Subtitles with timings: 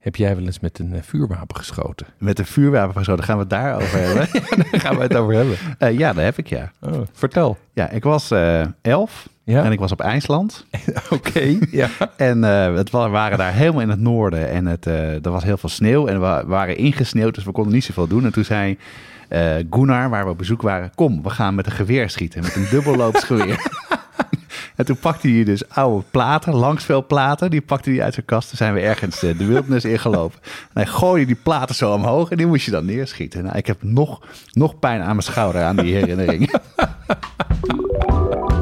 [0.00, 2.06] Heb jij wel eens met een eh, vuurwapen geschoten?
[2.18, 4.28] Met een vuurwapen daar gaan we het daarover hebben.
[4.70, 5.56] Daar gaan we het over hebben.
[5.78, 6.70] Eh, ja, dat heb ik ja.
[6.80, 7.58] Oh, vertel.
[7.72, 9.64] Ja, ik was eh, elf Ja?
[9.64, 10.66] en ik was op IJsland.
[11.10, 11.58] Oké.
[11.70, 11.88] Ja.
[12.16, 15.68] En het wa- waren daar helemaal in het noorden en het, er was heel veel
[15.68, 18.24] sneeuw en we waren ingesneeuwd, dus we konden niet zoveel doen.
[18.24, 18.78] En toen zei
[19.70, 22.66] Gunnar, waar we op bezoek waren, kom, we gaan met een geweer schieten, met een
[22.70, 23.66] dubbelloopsgeweer.
[24.80, 28.48] En toen pakte hij dus oude platen, langsvelplaten, die pakte hij uit zijn kast.
[28.48, 30.38] Toen zijn we ergens de wildernis ingelopen.
[30.42, 33.44] En hij gooide die platen zo omhoog en die moest je dan neerschieten.
[33.44, 34.20] Nou, ik heb nog,
[34.52, 36.50] nog pijn aan mijn schouder aan die herinnering.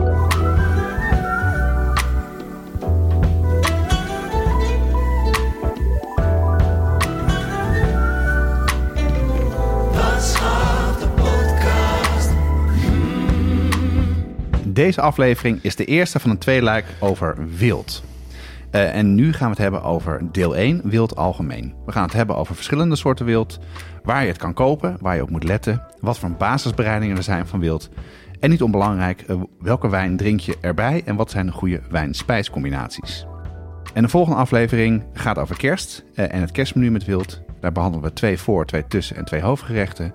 [14.78, 18.02] Deze aflevering is de eerste van een tweeluik over wild.
[18.70, 21.74] Eh, en nu gaan we het hebben over deel 1, wild algemeen.
[21.86, 23.58] We gaan het hebben over verschillende soorten wild,
[24.02, 27.46] waar je het kan kopen, waar je op moet letten, wat voor basisbereidingen er zijn
[27.46, 27.88] van wild.
[28.40, 33.26] En niet onbelangrijk, eh, welke wijn drink je erbij en wat zijn de goede wijn-spijscombinaties.
[33.94, 37.40] En de volgende aflevering gaat over kerst eh, en het kerstmenu met wild.
[37.60, 40.12] Daar behandelen we twee voor, twee tussen en twee hoofdgerechten.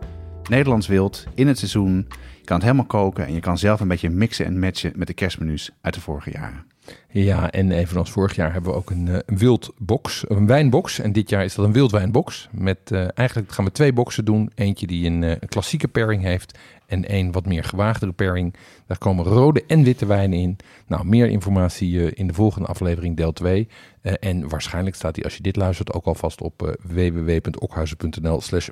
[0.49, 1.95] Nederlands wild in het seizoen.
[2.39, 5.07] Je kan het helemaal koken en je kan zelf een beetje mixen en matchen met
[5.07, 6.65] de kerstmenu's uit de vorige jaren.
[7.09, 10.99] Ja, en evenals vorig jaar hebben we ook een, eh, een wildbox, een wijnbox.
[10.99, 12.49] En dit jaar is dat een wildwijnbox.
[12.51, 14.51] Met, eh, eigenlijk gaan we twee boxen doen.
[14.55, 16.57] Eentje die een, eh, een klassieke pairing heeft
[16.93, 18.53] en één wat meer gewaagdere pairing.
[18.87, 20.57] Daar komen rode en witte wijnen in.
[20.87, 23.67] Nou, meer informatie eh, in de volgende aflevering, deel 2.
[24.01, 28.69] Eh, en waarschijnlijk staat die, als je dit luistert, ook alvast op eh, www.okhuizen.nl slash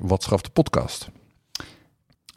[0.52, 1.10] podcast.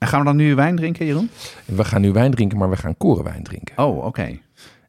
[0.05, 1.29] En gaan we dan nu wijn drinken, Jeroen?
[1.65, 3.77] We gaan nu wijn drinken, maar we gaan korenwijn drinken.
[3.77, 4.21] Oh, oké.
[4.21, 4.39] En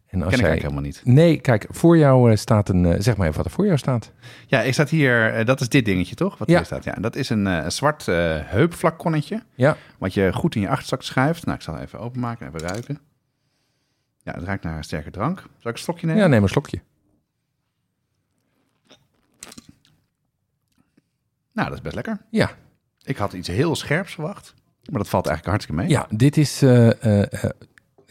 [0.06, 1.00] Ken ik eigenlijk helemaal niet.
[1.04, 2.84] Nee, kijk, voor jou eh, staat een...
[2.84, 4.12] eh, zeg maar even wat er voor jou staat.
[4.47, 6.38] Ja, ik staat hier, eh, dat is dit dingetje toch?
[6.38, 6.56] Wat Ja.
[6.56, 6.84] hier staat.
[6.84, 9.43] Ja, dat is een, een zwart eh heupflaconnetje.
[9.54, 11.44] Ja, Wat je goed in je achterzak schuift.
[11.44, 12.98] Nou, ik zal even openmaken en even ruiken.
[14.22, 15.38] Ja, het ruikt naar een sterke drank.
[15.38, 16.22] Zal ik een stokje nemen?
[16.22, 16.81] ja neem een slokje.
[21.53, 22.19] Nou, dat is best lekker.
[22.31, 22.50] Ja,
[23.04, 24.54] Ik had iets heel scherps verwacht.
[24.91, 25.91] Maar dat valt eigenlijk hartstikke mee.
[25.91, 26.62] Ja, dit is.
[26.62, 27.50] eh, eh, eh,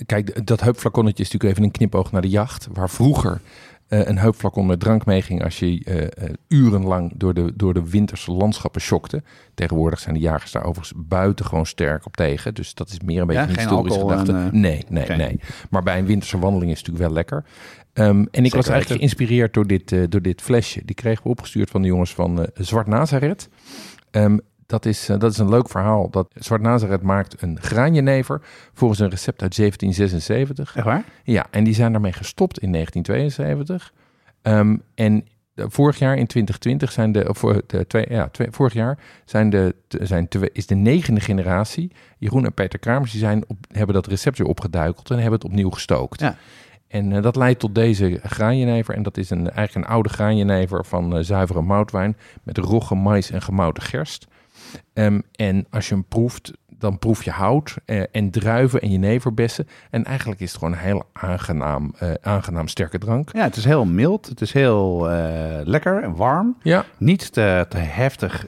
[0.06, 2.68] kijk, dat heupflaconnetje is natuurlijk even een knipoog naar de jacht.
[2.74, 3.41] Waar vroeger
[3.88, 9.24] een heupflacon met drank meeging als je urenlang door de, door de winterse landschappen schokte.
[9.53, 12.53] Tegenwoordig zijn de jagers daar overigens buitengewoon sterk op tegen.
[12.53, 14.31] Dus dat is meer een beetje Ja, een historische gedachte.
[14.31, 15.40] en, nee, nee, nee.
[15.69, 17.46] Maar bij een winterse wandeling is het natuurlijk wel lekker.
[17.94, 20.81] Ehm, en ik was eigenlijk geïnspireerd door dit, door dit flesje.
[20.86, 23.50] Die kregen we opgestuurd van de jongens van Zwart Nazareth.
[24.12, 26.09] Ehm, dat, is, eh, dat is een leuk verhaal.
[26.09, 28.42] Dat Zwart Nazareth maakt een graanjenever
[28.74, 30.76] volgens een recept uit 1776.
[30.76, 31.03] Echt waar?
[31.24, 33.94] Ja, en die zijn daarmee gestopt in 1972.
[34.42, 35.25] Ehm, en
[35.56, 38.98] eh, vorig jaar in 2020 zijn de, of voor de twee, ja, twee, vorig jaar
[39.25, 41.92] zijn de, zijn twee, is de negende generatie.
[42.18, 45.44] Jeroen en Peter Kramers die zijn op, hebben dat recept weer opgeduikeld en hebben het
[45.44, 46.20] opnieuw gestookt.
[46.20, 46.38] Ja.
[46.88, 48.96] En eh, dat leidt tot deze graanjenever.
[48.96, 53.31] En dat is een, eigenlijk een oude graanjenever van eh, zuivere moutwijn met rogge, mais
[53.31, 54.28] en gemouten gerst.
[54.94, 59.68] Ehm, en als je hem proeft, dan proef je hout eh, en druiven en jeneverbessen.
[59.90, 63.30] En eigenlijk is het gewoon een heel aangenaam, eh, aangenaam sterke drank.
[63.34, 64.25] Ja, het is heel mild.
[64.25, 66.58] Het is heel eh, lekker en warm.
[66.62, 68.47] Ja, Niet te, te heftig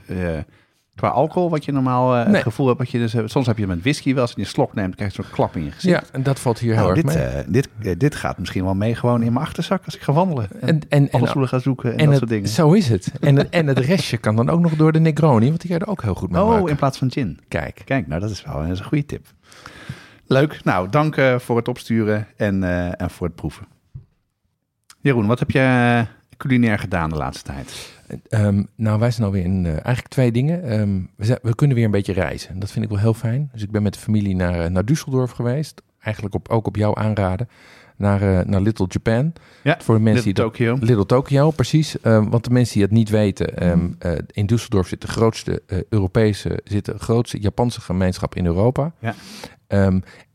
[0.98, 2.34] qua alcohol, wat je normaal Nee.
[2.34, 2.78] het gevoel hebt.
[2.80, 5.16] Wat je dus, soms heb je met whisky wel, als je een slok neemt, krijg
[5.16, 6.06] je zo'n klap in je gezicht.
[6.08, 7.16] ja, en dat valt hier heel Nou, erg mee.
[7.18, 10.14] eh, dit, eh, dit gaat misschien wel mee gewoon in mijn achterzak als ik ga
[10.14, 10.48] wandelen.
[10.62, 12.50] En, en, en, ga zoeken en, en dat het, soort dingen.
[12.50, 13.12] zo is het.
[13.20, 13.50] En het.
[13.50, 15.92] En het restje kan dan ook nog door de Negroni, want die kan je er
[15.92, 16.68] ook heel goed mee Oh, maken.
[16.70, 17.40] in plaats van gin.
[17.48, 19.26] Kijk, Kijk, nou dat is wel dat is een goede tip.
[20.28, 20.60] Leuk.
[20.64, 22.64] Nou, dank voor het opsturen en,
[22.98, 23.66] en voor het proeven.
[25.02, 26.06] Jeroen, wat heb je
[26.38, 27.96] culinair gedaan de laatste tijd?
[28.30, 30.64] Ehm, nou, wij zijn alweer in eh, eigenlijk twee dingen.
[30.64, 32.50] Ehm, we, zijn- we kunnen weer een beetje reizen.
[32.50, 33.50] En Dat vind ik wel heel fijn.
[33.54, 35.82] Dus ik ben met de familie naar, eh, naar Düsseldorf geweest.
[36.00, 37.50] Eigenlijk op, ook op jouw aanraden.
[37.98, 39.34] Naar, eh, naar Little Japan.
[39.64, 40.78] Ja, Voor de mensen Little die dat, Tokyo.
[40.88, 42.00] Little Tokyo, precies.
[42.02, 43.58] Ehm, want de mensen die het niet weten,
[44.00, 48.92] eh, in Düsseldorf zit de grootste Europese, zit de grootste Japanse gemeenschap in Europa.
[49.00, 49.16] Ja.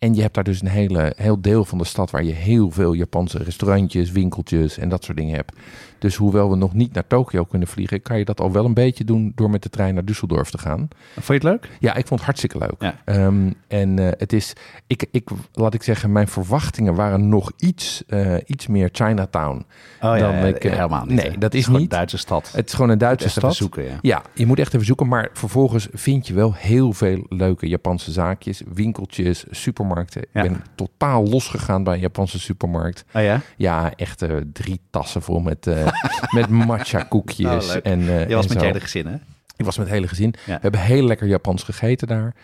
[0.03, 2.71] En je hebt daar dus een hele, heel deel van de stad waar je heel
[2.71, 5.53] veel Japanse restaurantjes, winkeltjes en dat soort dingen hebt.
[5.99, 8.75] Dus hoewel we nog niet naar Tokio kunnen vliegen, kan je dat al wel een
[8.75, 10.89] beetje doen door met de trein naar Düsseldorf te gaan.
[11.13, 11.69] Vond je het leuk?
[11.81, 12.75] Ja, ik vond het hartstikke leuk.
[12.79, 12.95] Ja.
[13.05, 14.53] Ehm, en eh, het is,
[14.87, 19.67] ik, ik, laat ik zeggen, mijn verwachtingen waren nog iets, eh, iets meer Chinatown.
[20.01, 21.17] Oh Dan ik, eh, helemaal niet.
[21.23, 21.39] nee, hè?
[21.39, 21.81] dat is niet.
[21.81, 22.53] een Duitse stad.
[22.53, 23.61] Het is gewoon een Duitse Echt even stad.
[23.61, 23.99] zoeken, ja.
[24.01, 25.09] Ja, je moet echt even zoeken.
[25.09, 29.92] Maar vervolgens vind je wel heel veel leuke Japanse zaakjes, winkeltjes, supermarkten.
[29.99, 30.43] Ja.
[30.43, 33.05] Ik ben totaal losgegaan bij een Japanse supermarkt.
[33.15, 33.41] Oh ja?
[33.57, 35.87] Ja, echt eh, drie tassen vol met, eh,
[36.37, 37.69] met matcha koekjes.
[37.69, 39.15] Oh, en, eh, Je was en met je hele gezin, hè?
[39.57, 40.35] Ik was met het hele gezin.
[40.47, 40.55] Ja.
[40.55, 42.35] We hebben heel lekker Japans gegeten daar.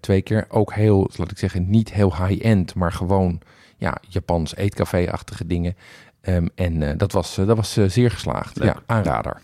[0.00, 0.44] twee keer.
[0.48, 3.40] Ook heel, laat ik zeggen, niet heel high-end, maar gewoon
[3.76, 5.76] ja, Japans eetcafé-achtige dingen.
[6.20, 8.58] Ehm, en dat was, dat was zeer geslaagd.
[8.58, 8.68] Leuk.
[8.68, 9.40] Ja, aanrader.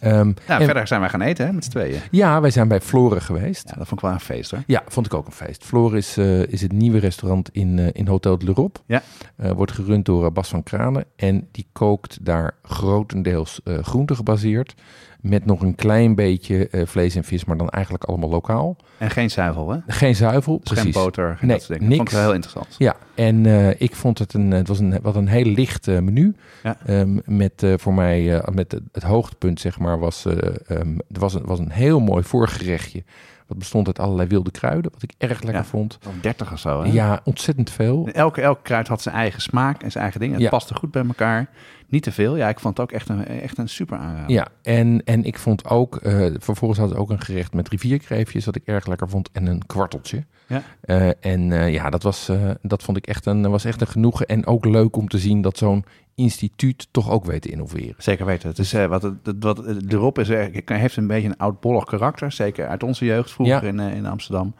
[0.00, 0.14] Ehm,
[0.46, 2.00] Nou, en- verder zijn wij gaan eten, hè, met z'n tweeën.
[2.10, 3.68] ja, wij zijn bij Floren geweest.
[3.68, 4.62] Ja, dat vond ik wel een feest, hoor.
[4.66, 5.64] Ja, vond ik ook een feest.
[5.64, 8.80] Floor is, eh, is het nieuwe restaurant in, eh, in Hotel de l'Europe.
[8.86, 9.02] Ja.
[9.36, 11.04] Eh, wordt gerund door Bas van Kranen.
[11.16, 14.74] En die kookt daar grotendeels groente gebaseerd.
[15.22, 18.76] Met nog een klein beetje eh, vlees en vis, maar dan eigenlijk allemaal lokaal.
[18.98, 19.78] En geen zuivel, hè?
[19.86, 20.82] Geen zuivel, Dus precies.
[20.94, 21.96] geen boter, geen Nee, dat soort dingen.
[21.96, 22.74] Vond ik wel heel interessant.
[22.78, 25.98] Ja, en eh, ik vond het een, het was een, wat een heel licht eh,
[25.98, 26.34] menu.
[26.62, 26.76] Ja.
[26.86, 31.70] Ehm, met voor mij, met het, hoogtepunt zeg maar, was, er was een, was een
[31.70, 33.02] heel mooi voorgerechtje.
[33.46, 35.68] Wat bestond uit allerlei wilde kruiden, wat ik erg lekker Ja.
[35.68, 35.98] vond.
[36.08, 36.92] Of 30 of zo, hè?
[36.92, 38.08] Ja, ontzettend veel.
[38.12, 40.34] Elke, elk kruid had zijn eigen smaak en zijn eigen dingen.
[40.34, 40.50] Het Ja.
[40.50, 41.48] paste goed bij elkaar.
[41.90, 42.36] Niet te veel.
[42.36, 44.30] Ja, ik vond het ook echt een, echt een super aanrader.
[44.30, 48.44] Ja, en, en ik vond ook, eh, vervolgens hadden ze ook een gerecht met rivierkreefjes,
[48.44, 50.24] wat ik erg lekker vond, en een kwarteltje.
[50.46, 50.62] Ja.
[50.80, 52.30] Eh, en eh, ja, dat, was,
[52.62, 54.26] dat vond ik echt een, was echt een genoegen.
[54.26, 55.84] En ook leuk om te zien dat zo'n
[56.14, 57.94] instituut toch ook weet te innoveren.
[57.98, 58.48] Zeker weten.
[58.48, 60.28] Het is, eh, wat, het, wat het erop is,
[60.64, 62.32] heeft een beetje een oudbollig karakter.
[62.32, 63.68] Zeker uit onze jeugd vroeger Ja.
[63.68, 64.54] in, in Amsterdam.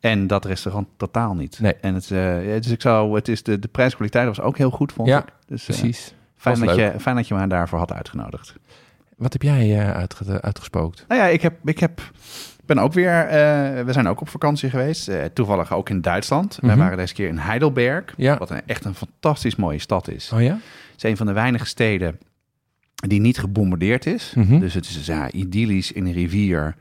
[0.00, 1.60] En dat restaurant totaal niet.
[1.60, 1.74] Nee.
[1.74, 4.92] En het, ja, dus ik zou, het is de, de prijskwaliteit was ook heel goed,
[4.92, 5.32] vond Ja, ik.
[5.46, 6.14] Dus, Precies.
[6.40, 8.54] Fijn, dat je, fijn dat je me daarvoor had uitgenodigd.
[9.16, 11.04] Wat heb jij eh, uitge- uitgespookt?
[11.08, 12.00] Nou ja, ik heb, ik heb,
[12.64, 15.08] ben ook weer, eh, we zijn ook op vakantie geweest.
[15.08, 16.58] eh, toevallig ook in Duitsland.
[16.60, 16.78] Wij Mhm.
[16.80, 18.04] waren deze keer in Heidelberg.
[18.16, 18.38] Ja.
[18.38, 20.32] Wat een, echt een fantastisch mooie stad is.
[20.32, 20.52] Oh ja?
[20.92, 22.18] Het is een van de weinige steden
[22.94, 24.32] die niet gebombardeerd is.
[24.36, 24.58] Mhm.
[24.58, 26.74] Dus het is ja, idyllisch in een rivier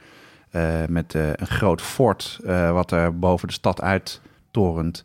[0.87, 2.39] met een groot fort
[2.71, 5.03] wat er boven de stad uittorent.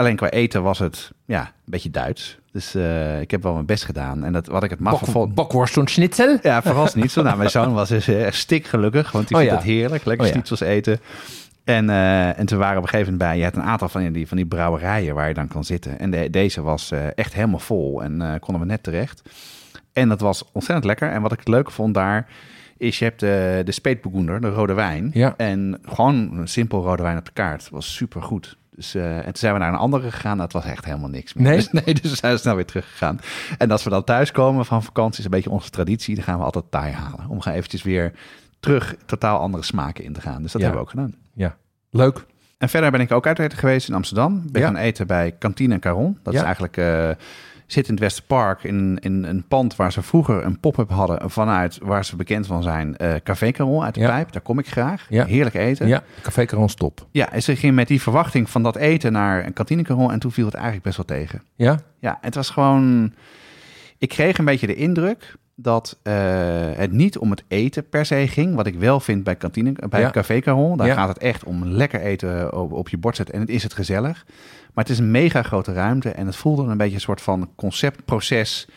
[0.00, 2.38] Alleen qua eten was het ja, een beetje Duits.
[2.52, 4.24] Dus eh, ik heb wel mijn best gedaan.
[4.24, 5.34] En dat, wat ik het maf vond...
[5.34, 6.38] Bokworst en schnitzel?
[6.42, 7.22] Ja, vooral niet zo.
[7.22, 9.60] Nou, mijn zoon was dus eh, stikgelukkig, want die Oh vindt ja.
[9.62, 10.04] het heerlijk.
[10.04, 10.32] Lekker Oh ja.
[10.32, 11.00] schnitzels eten.
[11.64, 13.36] En, eh, en toen waren we op een gegeven moment bij...
[13.38, 15.98] Je hebt een aantal van die, van die brouwerijen waar je dan kan zitten.
[15.98, 19.22] En de- deze was echt helemaal vol en konden we net terecht.
[19.92, 21.10] En dat was ontzettend lekker.
[21.10, 22.26] En wat ik het leuke vond daar...
[22.76, 25.10] is je hebt de, de Speetburgunder, de rode wijn.
[25.14, 25.34] Ja.
[25.36, 27.68] En gewoon een simpel rode wijn op de kaart.
[27.70, 28.58] was super goed.
[28.80, 30.38] Dus, eh, en toen zijn we naar een andere gegaan.
[30.38, 31.46] Dat was echt helemaal niks meer.
[31.46, 31.56] Nee?
[31.56, 33.18] Dus, nee, dus we zijn snel weer teruggegaan.
[33.58, 36.14] En als we dan thuiskomen van vakantie, is een beetje onze traditie.
[36.14, 37.28] Dan gaan we altijd Thai halen.
[37.28, 38.12] Om gaan eventjes weer
[38.60, 40.42] terug totaal andere smaken in te gaan.
[40.42, 40.66] Dus dat Ja.
[40.66, 41.14] hebben we ook gedaan.
[41.34, 41.56] Ja.
[41.90, 42.24] Leuk.
[42.58, 44.42] En verder ben ik ook uit eten geweest in Amsterdam.
[44.52, 44.66] Ben Ja.
[44.66, 46.18] gaan eten bij Kantine Caron.
[46.22, 46.76] Dat is eigenlijk...
[46.76, 47.10] eh,
[47.72, 51.30] zit in het Westerpark in, in een pand waar ze vroeger een pop-up hadden...
[51.30, 54.08] vanuit waar ze bekend van zijn, eh Café Caron uit de Ja.
[54.08, 54.32] Pijp.
[54.32, 55.06] Daar kom ik graag.
[55.08, 55.24] Ja.
[55.24, 55.86] Heerlijk eten.
[55.88, 57.06] Ja, Café Caron stop.
[57.10, 60.12] Ja, en ze ging met die verwachting van dat eten naar een kantine Caron...
[60.12, 61.42] en toen viel het eigenlijk best wel tegen.
[61.54, 61.78] Ja?
[61.98, 63.12] Ja, het was gewoon.
[63.98, 66.14] Ik kreeg een beetje de indruk dat eh,
[66.72, 68.54] het niet om het eten per se ging.
[68.54, 70.10] Wat ik wel vind bij kantine, bij Ja.
[70.10, 70.76] Café Caron.
[70.76, 70.94] Daar Ja.
[70.94, 73.34] gaat het echt om lekker eten op, op je bord zetten.
[73.34, 74.26] En het is het gezellig.
[74.74, 76.10] Maar het is een mega grote ruimte.
[76.10, 78.68] En het voelde een beetje een soort van conceptproces.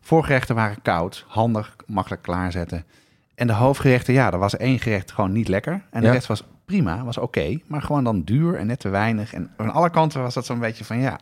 [0.00, 2.84] Voorgerechten waren koud, handig, makkelijk klaarzetten.
[3.34, 5.82] En de hoofdgerechten, ja, er was één gerecht gewoon niet lekker.
[5.90, 6.12] En de Ja.
[6.12, 7.58] rest was prima, was oké.
[7.66, 9.32] maar gewoon dan duur en net te weinig.
[9.34, 11.18] En aan alle kanten was dat zo'n beetje van, ja,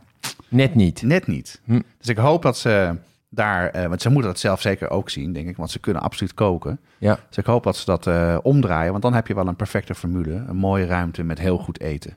[0.51, 1.03] Net niet.
[1.03, 1.61] Net niet.
[1.65, 1.81] Hm.
[1.99, 2.97] Dus ik hoop dat ze
[3.29, 6.03] daar, eh, want ze moeten dat zelf zeker ook zien, denk ik, want ze kunnen
[6.03, 6.81] absoluut koken.
[6.99, 7.19] Ja.
[7.29, 9.95] Dus ik hoop dat ze dat eh, omdraaien, want dan heb je wel een perfecte
[9.95, 10.33] formule.
[10.35, 12.17] Een mooie ruimte met heel goed eten.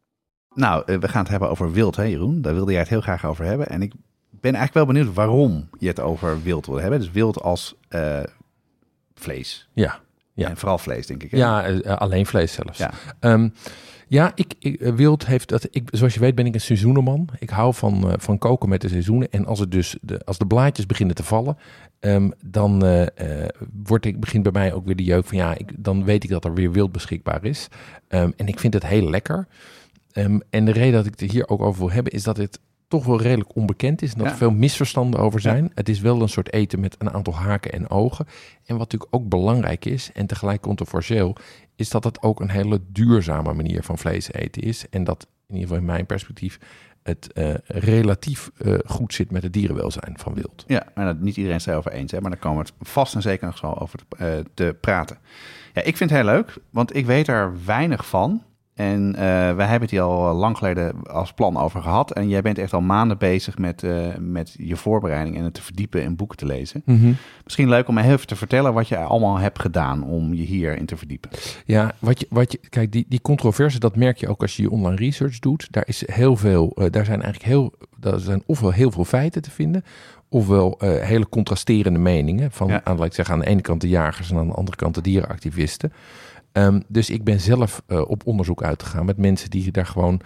[0.53, 2.41] Nou, eh, we gaan het hebben over wild, hè Jeroen?
[2.41, 3.69] Daar wilde jij het heel graag over hebben.
[3.69, 3.93] En ik
[4.29, 6.99] ben eigenlijk wel benieuwd waarom je het over wild wil hebben.
[6.99, 8.19] Dus wild als eh,
[9.15, 9.69] vlees.
[9.73, 9.99] Ja.
[10.33, 10.49] Ja.
[10.49, 11.31] En vooral vlees, denk ik.
[11.31, 11.37] Hè?
[11.37, 12.77] Ja, eh, alleen vlees zelfs.
[12.77, 12.91] Ja.
[13.19, 13.49] Ehm,
[14.07, 15.67] ja, ik, ik, wild heeft dat.
[15.69, 17.29] Ik, zoals je weet ben ik een seizoenenman.
[17.39, 19.29] Ik hou van, van koken met de seizoenen.
[19.29, 21.57] En als, het dus de, als de blaadjes beginnen te vallen,
[21.99, 22.83] ehm, dan
[23.83, 26.29] wordt ik, begint bij mij ook weer de jeuk van ja, ik, dan weet ik
[26.29, 27.67] dat er weer wild beschikbaar is.
[28.07, 29.47] Ehm, en ik vind het heel lekker.
[30.13, 32.59] Ehm, en de reden dat ik het hier ook over wil hebben, is dat het
[32.87, 34.11] toch wel redelijk onbekend is.
[34.11, 34.31] En dat Ja.
[34.31, 35.71] er veel misverstanden over zijn.
[35.75, 38.25] Het is wel een soort eten met een aantal haken en ogen.
[38.65, 41.35] En wat natuurlijk ook belangrijk is, en tegelijk controversieel,
[41.75, 44.85] is dat het ook een hele duurzame manier van vlees eten is.
[44.89, 46.59] En dat, in ieder geval in mijn perspectief,
[47.03, 50.63] het eh, relatief eh, goed zit met het dierenwelzijn van wild.
[50.67, 52.87] Ja, maar dat, niet iedereen is het erover eens, hè, maar daar komen we het
[52.89, 55.17] vast en zeker nog zo over te, eh, te praten.
[55.73, 58.43] Ja, ik vind het heel leuk, want ik weet er weinig van.
[58.81, 59.21] En eh,
[59.55, 62.11] wij hebben het hier al lang geleden als plan over gehad.
[62.11, 65.61] En jij bent echt al maanden bezig met, eh, met je voorbereiding en het te
[65.61, 66.83] verdiepen en boeken te lezen.
[67.43, 70.97] Misschien leuk om even te vertellen wat je allemaal hebt gedaan om je hierin te
[70.97, 71.29] verdiepen.
[71.65, 74.61] Ja, wat je, wat je, kijk, die, die controverse, dat merk je ook als je
[74.61, 75.67] je online research doet.
[75.71, 79.41] Daar is heel veel, eh, daar zijn eigenlijk heel, daar zijn ofwel heel veel feiten
[79.41, 79.83] te vinden,
[80.29, 82.51] ofwel eh, hele contrasterende meningen.
[82.51, 82.81] Van, Ja.
[82.83, 84.95] aan, laat ik zeggen, aan de ene kant de jagers en aan de andere kant
[84.95, 85.93] de dierenactivisten.
[86.51, 90.21] Ehm, dus ik ben zelf eh, op onderzoek uitgegaan met mensen die daar gewoon,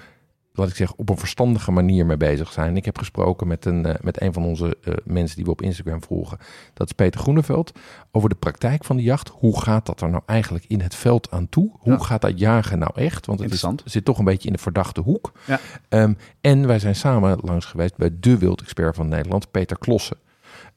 [0.53, 2.77] laat ik zeggen, op een verstandige manier mee bezig zijn.
[2.77, 5.61] Ik heb gesproken met een, eh, met een van onze eh, mensen die we op
[5.61, 6.37] Instagram volgen.
[6.73, 7.71] Dat is Peter Groeneveld.
[8.11, 9.29] Over de praktijk van de jacht.
[9.29, 11.71] Hoe gaat dat er nou eigenlijk in het veld aan toe?
[11.79, 11.99] Hoe Ja.
[11.99, 13.25] gaat dat jagen nou echt?
[13.25, 15.31] Want het is, zit toch een beetje in de verdachte hoek.
[15.47, 15.59] Ja.
[15.89, 20.17] Ehm, en wij zijn samen langs geweest bij de wildexpert van Nederland, Peter Klossen.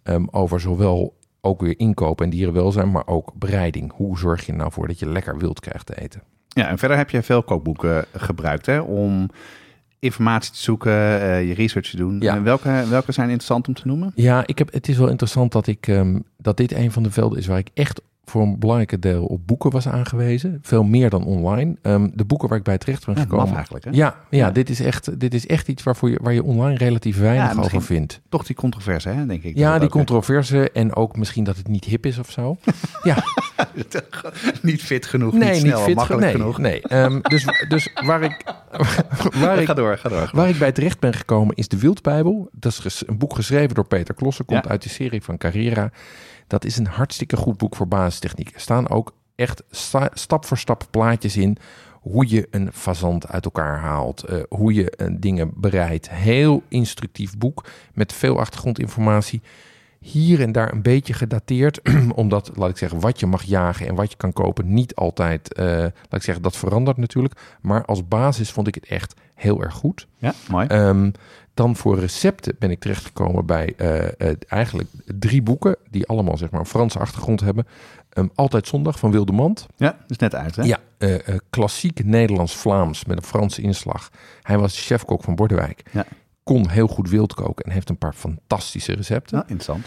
[0.03, 3.93] Ehm, over zowel ook weer inkoop en dierenwelzijn, maar ook bereiding.
[3.95, 6.23] Hoe zorg je er nou voor dat je lekker wild krijgt te eten?
[6.49, 9.31] Ja, en verder heb je veel kookboeken gebruikt hè, om
[9.99, 12.21] informatie te zoeken, eh, je research te doen.
[12.21, 12.35] Ja.
[12.35, 14.13] En welke, welke zijn interessant om te noemen?
[14.15, 17.11] Ja, ik heb, het is wel interessant dat, ik, ehm, dat dit een van de
[17.11, 20.59] velden is waar ik echt voor een belangrijke deel op boeken was aangewezen.
[20.63, 21.77] Veel meer dan online.
[21.83, 23.55] Ehm, de boeken waar ik bij terecht ben Ja, gekomen.
[23.55, 23.85] eigenlijk.
[23.85, 23.91] Hè?
[23.91, 24.51] Ja, ja, Ja.
[24.51, 27.61] Dit, is echt, dit is echt iets waarvoor je, waar je online relatief weinig Ja,
[27.61, 28.21] over vindt.
[28.29, 29.57] Toch die controverse, hè, denk ik.
[29.57, 32.57] Ja, die ook, controverse en ook misschien dat het niet hip is of zo.
[33.03, 33.17] ja,
[34.63, 35.95] niet fit genoeg, nee, niet niet, snel, fit.
[35.95, 36.59] makkelijk nee, genoeg.
[36.59, 36.81] nee.
[36.83, 38.45] Ehm, dus, dus waar ik,
[39.43, 40.31] waar ik Ga door, ga door.
[40.33, 42.49] Waar ik bij terecht ben gekomen is de Wildbijbel.
[42.53, 44.45] Dat is een boek geschreven door Peter Klossen.
[44.45, 45.91] Komt uit de serie van Carrera.
[46.49, 48.55] Dat is een hartstikke goed boek voor basistechniek.
[48.55, 51.57] Er staan ook echt sta- stap voor stap plaatjes in.
[52.01, 54.23] Hoe je een fazant uit elkaar haalt.
[54.23, 56.11] eh, hoe je eh, dingen bereidt.
[56.11, 57.65] Heel instructief boek
[57.95, 59.43] met veel achtergrondinformatie.
[60.01, 61.81] Hier en daar een beetje gedateerd.
[62.15, 65.55] omdat, laat ik zeggen, wat je mag jagen en wat je kan kopen niet altijd,
[65.55, 67.35] eh, laat ik zeggen, dat verandert natuurlijk.
[67.61, 70.07] Maar als basis vond ik het echt heel erg goed.
[70.19, 70.67] Ja, mooi.
[70.67, 71.11] Ehm,
[71.59, 74.89] dan voor recepten ben ik terechtgekomen bij eh, eh, eigenlijk
[75.19, 77.67] drie boeken die allemaal zeg maar een Franse achtergrond hebben.
[78.09, 79.67] Ehm, Altijd zondag van Wilde Mand.
[79.77, 80.63] ja, is net uit, hè?
[80.63, 84.11] Ja, eh, klassiek Nederlands-Vlaams met een Franse inslag.
[84.43, 85.83] Hij was chefkok van Bordewijk.
[85.93, 86.07] Ja.
[86.43, 89.37] Kon heel goed wild koken en heeft een paar fantastische recepten.
[89.37, 89.87] Nou, interessant.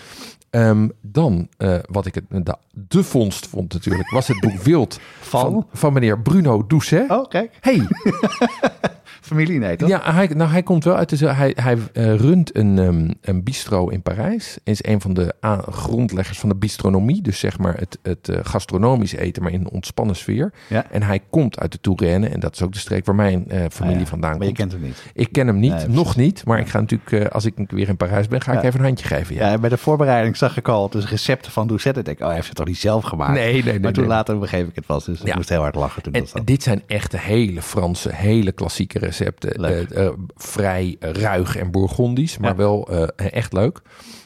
[0.50, 1.50] Ehm, dan,
[1.90, 5.68] wat ik het, de, de vondst vond natuurlijk, was het boek Wild van, Van?
[5.74, 7.10] van meneer Bruno Doucet.
[7.10, 7.58] Oh, kijk.
[7.60, 7.88] Hey,
[9.22, 9.90] Familie, nee, toch?
[9.90, 11.28] Ja, hij, nou, hij komt wel uit de.
[11.28, 14.58] Hij, hij eh, runt een, ehm, een bistro in Parijs.
[14.64, 15.34] Is een van de
[15.72, 17.22] grondleggers van de bistronomie.
[17.22, 20.54] Dus zeg maar het, het eh, gastronomisch eten, maar in een ontspannen sfeer.
[20.70, 20.86] Ja.
[20.92, 22.28] En hij komt uit de Touraine.
[22.28, 24.08] En dat is ook de streek waar mijn eh, familie Ah, ja.
[24.10, 24.58] vandaan Maar je komt.
[24.58, 25.04] kent hem niet.
[25.14, 26.46] Ik ken hem niet, Nee, nog niet.
[26.46, 29.08] Maar ik ga natuurlijk, als ik weer in Parijs ben, ga ik even een handje
[29.08, 29.36] geven.
[29.36, 29.50] Ja.
[29.50, 32.00] Ja, bij de voorbereiding zag ik al dus recepten van Doucette.
[32.00, 33.34] Ik denk, oh, hij heeft het toch niet zelf gemaakt?
[33.34, 33.80] Nee, nee, nee.
[33.80, 34.12] maar toen nee.
[34.14, 36.48] later begreep ik het was, dus ik moest heel hard lachen toen En dat zat.
[36.48, 39.54] dit zijn echte hele Franse, hele klassieke recepten.
[39.54, 43.82] Eh, eh, vrij ruig en bourgondisch, maar wel eh, echt leuk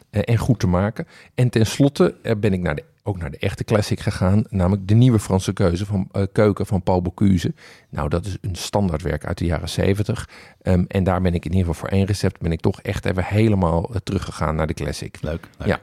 [0.10, 1.08] en goed te maken.
[1.34, 5.20] En tenslotte ben ik naar de, ook naar de echte classic gegaan, namelijk de nieuwe
[5.20, 7.54] Franse keuze van, keuken van Paul Bocuse.
[7.90, 10.30] Nou, dat is een standaardwerk uit de jaren zeventig.
[10.62, 13.06] Ehm, en daar ben ik in ieder geval voor één recept ben ik toch echt
[13.06, 15.18] even helemaal teruggegaan naar de classic.
[15.22, 15.48] Leuk.
[15.58, 15.68] leuk.
[15.68, 15.80] Ja.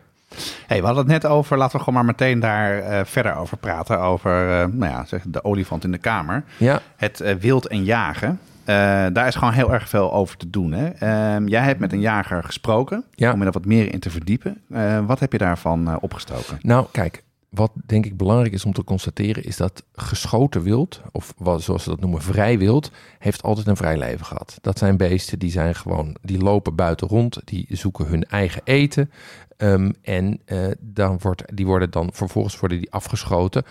[0.67, 4.01] Hey, we hadden het net over, laten we gewoon maar meteen daar verder over praten.
[4.01, 4.31] Over
[4.73, 6.45] nou ja, zeg, de olifant in de kamer.
[6.57, 8.41] Ja, Het wild en jagen.
[8.65, 8.75] Eh,
[9.13, 10.73] daar is gewoon heel erg veel over te doen.
[10.73, 10.89] Hè?
[10.89, 13.33] Ehm, jij hebt met een jager gesproken Ja.
[13.33, 14.61] om je er wat meer in te verdiepen.
[14.71, 16.59] Eh, wat heb je daarvan eh, opgestoken?
[16.63, 21.35] Nou, kijk, wat denk ik belangrijk is om te constateren, is dat geschoten wild, of
[21.37, 24.59] wat, zoals ze dat noemen, vrij wild, heeft altijd een vrij leven gehad.
[24.61, 29.11] Dat zijn beesten die zijn gewoon, die lopen buiten rond, die zoeken hun eigen eten.
[29.57, 30.41] ehm, en
[30.81, 33.63] dan wordt, die worden dan vervolgens worden die afgeschoten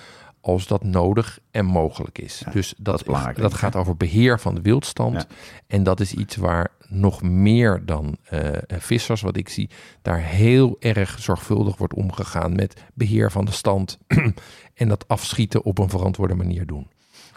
[0.41, 2.41] als dat nodig en mogelijk is.
[2.45, 5.13] Ja, dus dat dat, is gaat over beheer van de wildstand.
[5.13, 5.25] Ja.
[5.67, 9.69] En dat is iets waar nog meer dan eh, vissers, wat ik zie,
[10.01, 13.98] daar heel erg zorgvuldig wordt omgegaan met beheer van de stand
[14.74, 16.88] en dat afschieten op een verantwoorde manier doen.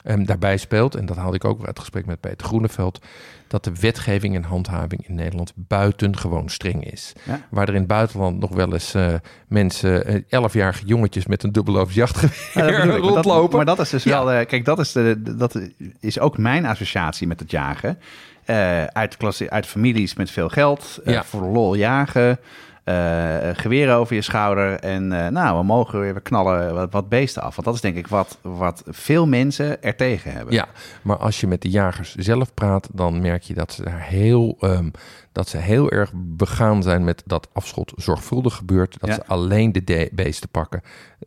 [0.04, 3.04] Ehm, daarbij speelt, en dat haalde ik ook weer uit het gesprek met Peter Groeneveld,
[3.48, 7.12] dat de wetgeving en handhaving in Nederland buitengewoon streng is.
[7.22, 7.40] Ja.
[7.50, 9.14] Waar er in het buitenland nog wel eens eh,
[9.48, 13.02] mensen, eh, elfjarige jongetjes met een dubbelhoofd jachtgeweer Ja, dat bedoel ik.
[13.02, 13.56] Maar dat- rondlopen.
[13.56, 14.24] Maar dat is dus Ja.
[14.24, 14.32] wel...
[14.32, 15.60] eh, kijk, dat is, de, dat
[16.00, 17.98] is ook mijn associatie met het jagen.
[18.92, 21.00] Uit, klasse, uit families met veel geld.
[21.22, 22.38] voor lol jagen.
[22.84, 24.80] Eh geweren over je schouder.
[24.80, 27.54] En eh, nou, we mogen weer we knallen wat, wat beesten af.
[27.54, 30.54] Want dat is denk ik wat, wat veel mensen er tegen hebben.
[30.54, 30.68] Ja,
[31.02, 34.56] maar als je met de jagers zelf praat, dan merk je dat ze daar heel,
[34.60, 34.88] ehm,
[35.34, 38.96] dat ze heel erg begaan zijn met dat afschot zorgvuldig gebeurt.
[39.00, 39.14] Dat Ja.
[39.14, 40.80] ze alleen de de- beesten pakken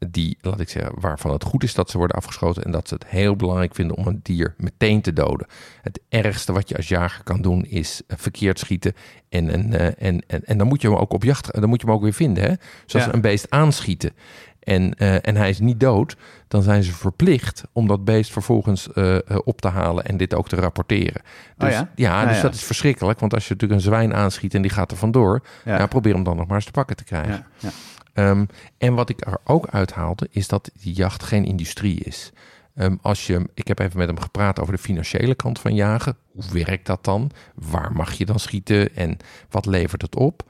[0.09, 2.63] die, laat ik zeggen, waarvan het goed is dat ze worden afgeschoten.
[2.63, 5.47] En dat ze het heel belangrijk vinden om een dier meteen te doden.
[5.81, 8.93] Het ergste wat je als jager kan doen is eh, verkeerd schieten.
[9.29, 11.81] En, en, eh, en, en, en dan moet je hem ook op jacht, dan moet
[11.81, 12.43] je hem ook weer vinden.
[12.43, 12.53] Hè?
[12.85, 13.13] Zoals Ja.
[13.13, 14.11] een beest aanschieten.
[14.67, 16.15] En, eh, en hij is niet dood,
[16.47, 20.33] dan zijn ze verplicht om dat beest vervolgens eh, eh, op te halen en dit
[20.33, 21.21] ook te rapporteren.
[21.57, 22.25] Dus, Oh ja?
[22.25, 22.41] dus ja.
[22.41, 25.41] dat is verschrikkelijk, want als je natuurlijk een zwijn aanschiet en die gaat er vandoor,
[25.65, 25.85] Ja.
[25.85, 27.45] probeer hem dan nog maar eens te pakken te krijgen.
[28.13, 28.45] Ehm,
[28.77, 32.31] en wat ik er ook uithaalde, is dat die jacht geen industrie is.
[32.75, 36.17] Ehm, als je, ik heb even met hem gepraat over de financiële kant van jagen.
[36.31, 37.31] Hoe werkt dat dan?
[37.55, 39.17] Waar mag je dan schieten en
[39.49, 40.43] wat levert het op?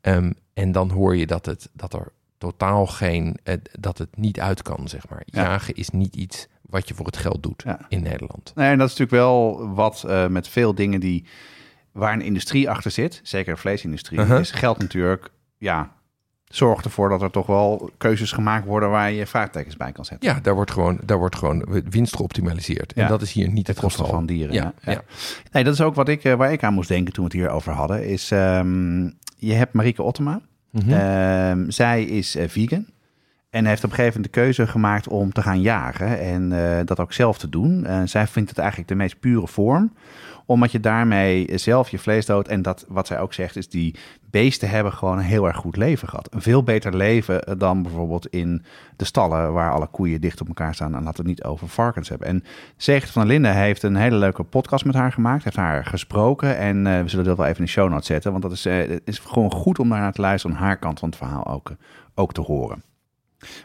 [0.00, 2.12] Ehm, en dan hoor je dat, het, dat er
[2.50, 5.22] totaal geen, eh, dat het niet uit kan, zeg maar.
[5.24, 5.42] Ja.
[5.42, 7.78] Jagen is niet iets wat je voor het geld doet Ja.
[7.88, 8.52] in Nederland.
[8.54, 11.24] Nee, en dat is natuurlijk wel wat eh, met veel dingen die
[11.92, 14.40] waar een industrie achter zit, zeker de vleesindustrie, Uh-huh.
[14.40, 15.92] is geld natuurlijk, ja,
[16.44, 20.28] zorgt ervoor dat er toch wel keuzes gemaakt worden waar je vraagtekens bij kan zetten.
[20.28, 22.92] Ja, daar wordt gewoon, daar wordt gewoon winst geoptimaliseerd.
[22.94, 23.02] Ja.
[23.02, 24.14] En dat is hier niet het koste geval.
[24.14, 24.54] van dieren.
[24.54, 25.02] Ja, Ja, ja.
[25.52, 27.40] Nee, dat is ook wat ik, eh, waar ik aan moest denken toen we het
[27.40, 28.06] hierover hadden.
[28.08, 29.02] Is, ehm,
[29.36, 30.40] je hebt Marieke Ottema.
[30.72, 30.92] Mhm.
[30.92, 32.86] Ehm, zij is eh, vegan.
[33.50, 36.18] En heeft op een gegeven moment de keuze gemaakt om te gaan jagen.
[36.18, 37.86] En eh, dat ook zelf te doen.
[37.86, 39.92] Eh, zij vindt het eigenlijk de meest pure vorm.
[40.52, 42.48] Omdat je daarmee zelf je vlees doodt.
[42.48, 43.94] En dat, wat zij ook zegt, is die
[44.30, 46.34] beesten hebben gewoon een heel erg goed leven gehad.
[46.34, 48.64] Een veel beter leven dan bijvoorbeeld in
[48.96, 50.94] de stallen waar alle koeien dicht op elkaar staan.
[50.94, 52.28] En laten het niet over varkens hebben.
[52.28, 52.44] En
[52.76, 55.44] Zegert van der Linden heeft een hele leuke podcast met haar gemaakt.
[55.44, 56.56] Heeft haar gesproken.
[56.56, 58.30] En eh, we zullen dat wel even in de show notes zetten.
[58.30, 60.56] Want dat is, eh, is gewoon goed om daarnaar te luisteren.
[60.56, 61.76] Om haar kant van het verhaal ook, eh,
[62.14, 62.82] ook te horen.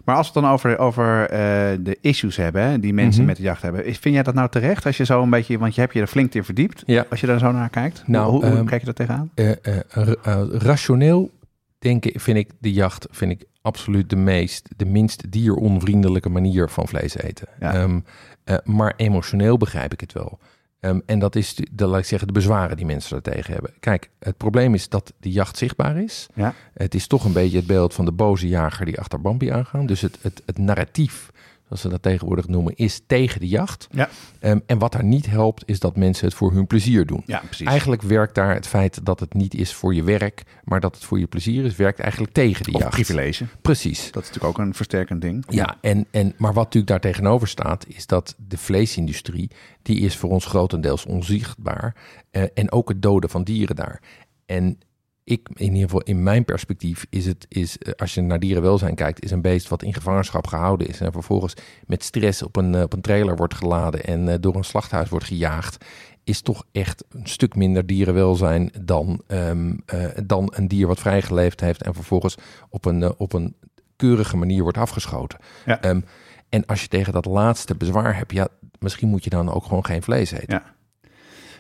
[0.06, 1.40] Maar als we het dan over, over eh,
[1.80, 3.28] de issues hebben, hè, die mensen Mhm.
[3.30, 3.84] met de jacht hebben.
[3.84, 4.86] Vind jij dat nou terecht?
[4.86, 6.84] Als je zo een beetje, want je hebt je er flink in verdiept.
[6.86, 7.06] Ja.
[7.10, 8.04] Als je daar zo naar kijkt.
[8.06, 9.32] Nou, hoe, hoe ehm, kijk je daar tegenaan?
[9.36, 9.58] Eh, eh,
[9.90, 11.32] ra- rationeel
[11.80, 16.88] denken vind ik de jacht vind ik absoluut de meest, de minst dieronvriendelijke manier van
[16.88, 17.48] vlees eten.
[17.60, 17.74] Ja.
[17.74, 18.00] Ehm,
[18.44, 20.40] eh, maar emotioneel begrijp ik het wel.
[20.80, 23.74] Ehm, en dat is, de, de, laat ik zeggen, de bezwaren die mensen daartegen hebben.
[23.80, 26.28] Kijk, het probleem is dat de jacht zichtbaar is.
[26.34, 26.54] Ja.
[26.74, 29.86] Het is toch een beetje het beeld van de boze jager die achter Bambi aangaan.
[29.86, 31.30] Dus het, het, het narratief,
[31.68, 33.88] zoals ze dat tegenwoordig noemen, is tegen de jacht.
[33.92, 34.10] Ja.
[34.40, 37.24] Ehm, en wat daar niet helpt, is dat mensen het voor hun plezier doen.
[37.26, 37.68] Ja, precies.
[37.68, 41.04] Eigenlijk werkt daar het feit dat het niet is voor je werk, maar dat het
[41.04, 42.94] voor je plezier is, werkt eigenlijk tegen die of jacht.
[42.94, 43.46] privilege.
[43.62, 44.12] Precies.
[44.12, 45.46] Dat is natuurlijk ook een versterkend ding.
[45.50, 49.50] Ja, en, en, maar wat natuurlijk daar tegenover staat, is dat de vleesindustrie,
[49.82, 51.96] die is voor ons grotendeels onzichtbaar.
[52.32, 54.02] eh, en ook het doden van dieren daar.
[54.46, 54.80] En
[55.28, 58.96] ik, in ieder geval in mijn perspectief, is het, is, eh, als je naar dierenwelzijn
[58.96, 61.00] kijkt, is een beest wat in gevangenschap gehouden is.
[61.00, 61.54] En vervolgens
[61.86, 65.10] met stress op een, eh, op een trailer wordt geladen en eh, door een slachthuis
[65.10, 65.86] wordt gejaagd.
[66.24, 71.60] Is toch echt een stuk minder dierenwelzijn dan, ehm, eh, dan een dier wat vrijgeleefd
[71.60, 72.36] heeft en vervolgens
[72.70, 73.56] op een, op een
[73.96, 75.40] keurige manier wordt afgeschoten.
[75.66, 75.82] Ja.
[75.82, 76.02] Ehm,
[76.50, 78.48] en als je tegen dat laatste bezwaar hebt, ja,
[78.80, 80.54] misschien moet je dan ook gewoon geen vlees eten.
[80.54, 80.76] Ja.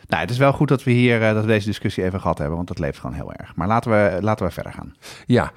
[0.08, 2.38] Nou, het is wel goed dat we hier eh, dat we deze discussie even gehad
[2.38, 3.56] hebben, want dat leeft gewoon heel erg.
[3.56, 4.96] Maar laten we, laten we verder gaan.
[5.26, 5.52] Ja.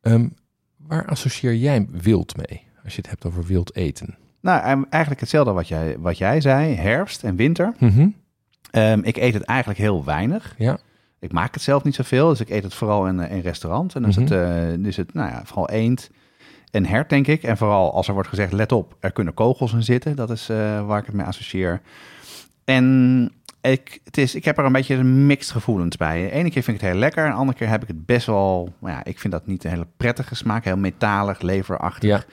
[0.00, 0.28] Ehm,
[0.76, 2.66] waar associeer jij wild mee?
[2.84, 4.16] Als je het hebt over wild eten.
[4.40, 7.74] Nou, em, eigenlijk hetzelfde wat jij, wat jij zei, herfst en winter.
[8.70, 10.54] Ehm, ik eet het eigenlijk heel weinig.
[10.58, 10.78] Ja.
[11.20, 13.94] Ik maak het zelf niet zoveel, dus ik eet het vooral in, eh, in restaurant.
[13.94, 14.20] En dan Mhm.
[14.22, 16.10] is het, eh, is het nou ja, vooral eend
[16.70, 17.42] en hert, denk ik.
[17.42, 20.16] En vooral als er wordt gezegd, let op, er kunnen kogels in zitten.
[20.16, 20.46] Dat is
[20.86, 21.80] waar ik het mee associeer.
[22.64, 23.32] En
[23.72, 26.22] ik, het is, ik heb er een beetje mixed gevoelens bij.
[26.22, 28.26] De ene keer vind ik het heel lekker, de andere keer heb ik het best
[28.26, 28.74] wel...
[28.78, 32.08] Nou ja, ik vind dat niet een hele prettige smaak, heel metalig, leverachtig.
[32.08, 32.24] Ja.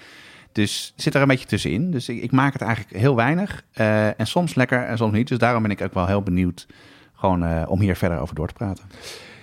[0.51, 1.91] Dus zit er een beetje tussenin.
[1.91, 3.65] Dus ik, ik maak het eigenlijk heel weinig.
[3.73, 5.27] eh, en soms lekker en soms niet.
[5.27, 6.67] Dus daarom ben ik ook wel heel benieuwd
[7.13, 8.83] gewoon, eh, om hier verder over door te praten.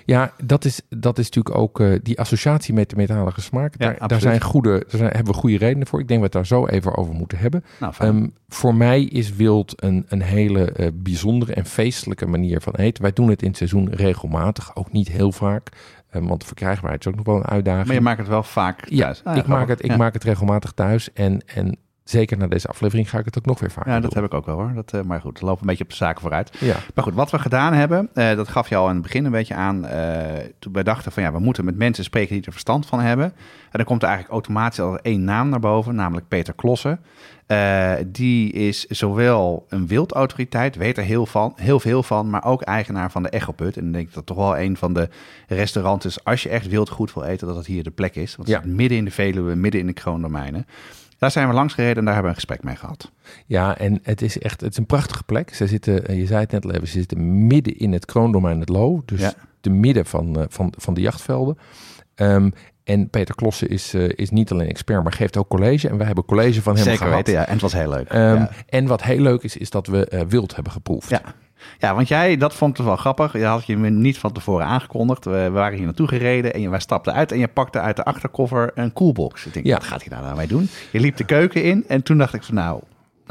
[0.04, 3.74] Ja, dat is, dat is natuurlijk ook uh, die associatie met de metalige smaak.
[3.78, 6.00] Ja, daar, daar, zijn goede, daar zijn, hebben we goede redenen voor.
[6.00, 7.64] Ik denk dat we het daar zo even over moeten hebben.
[7.80, 12.74] Nou, um, voor mij is wild een, een hele uh, bijzondere en feestelijke manier van
[12.74, 13.02] eten.
[13.02, 15.68] Wij doen het in het seizoen regelmatig, ook niet heel vaak.
[16.14, 17.86] Um, want de verkrijgbaarheid is ook nog wel een uitdaging.
[17.86, 19.20] Maar je maakt het wel vaak thuis.
[19.24, 21.12] Ja, ah, ik, maak het, ik maak het regelmatig thuis.
[21.12, 24.14] En, en zeker na deze aflevering ga ik het ook nog weer vaak Ja, dat
[24.14, 24.72] heb ik ook wel hoor.
[24.74, 26.56] Dat, uh, maar goed, we lopen een beetje op de zaken vooruit.
[26.60, 26.76] Ja.
[26.94, 29.30] Maar goed, wat we gedaan hebben, uh, dat gaf je al aan het begin een
[29.30, 29.84] beetje aan.
[29.84, 29.90] Uh,
[30.58, 33.24] toen wij dachten van ja, we moeten met mensen spreken die er verstand van hebben.
[33.24, 37.00] En dan komt er eigenlijk automatisch al één naam naar boven, namelijk Peter Klossen.
[38.06, 43.10] die is zowel een wildautoriteit, weet er heel, van, heel veel van, maar ook eigenaar
[43.10, 43.76] van de Echoput.
[43.76, 45.08] En ik denk dat toch wel een van de
[45.48, 48.36] restaurants is, als je echt wild goed wil eten, dat het hier de plek is.
[48.36, 48.70] Want het ja.
[48.70, 50.66] midden in de Veluwe, midden in de kroondomeinen.
[51.22, 53.10] Daar zijn we langs gereden en daar hebben we een gesprek mee gehad.
[53.46, 55.54] Ja, en het is echt het is een prachtige plek.
[55.54, 58.60] Ze zitten, eh, je zei het net al even, ze zitten midden in het kroondomein
[58.60, 59.02] het Loo.
[59.04, 59.32] Dus ja.
[59.60, 61.58] te midden van, uh, van, van de jachtvelden.
[62.16, 62.52] Um,
[62.84, 65.88] en Peter Klossen is, uh, is niet alleen expert, maar geeft ook college.
[65.88, 67.14] En wij hebben college van hem Zeker gehad.
[67.14, 67.46] Weten, ja.
[67.46, 68.12] En het was heel leuk.
[68.12, 68.50] Um, ja.
[68.68, 71.10] En wat heel leuk is, is dat we uh, wild hebben geproefd.
[71.10, 71.22] Ja.
[71.78, 73.32] Ja, want jij, dat vond ik wel grappig.
[73.32, 75.24] Je had je me niet van tevoren aangekondigd.
[75.24, 78.04] We, waren hier naartoe gereden en je, wij stapten uit en je pakte uit de
[78.04, 79.46] achterkoffer een coolbox.
[79.46, 79.74] Ik denk, ja.
[79.74, 80.68] wat gaat hij daar nou mee doen?
[80.90, 82.80] Je liep de keuken in en toen dacht ik van nou,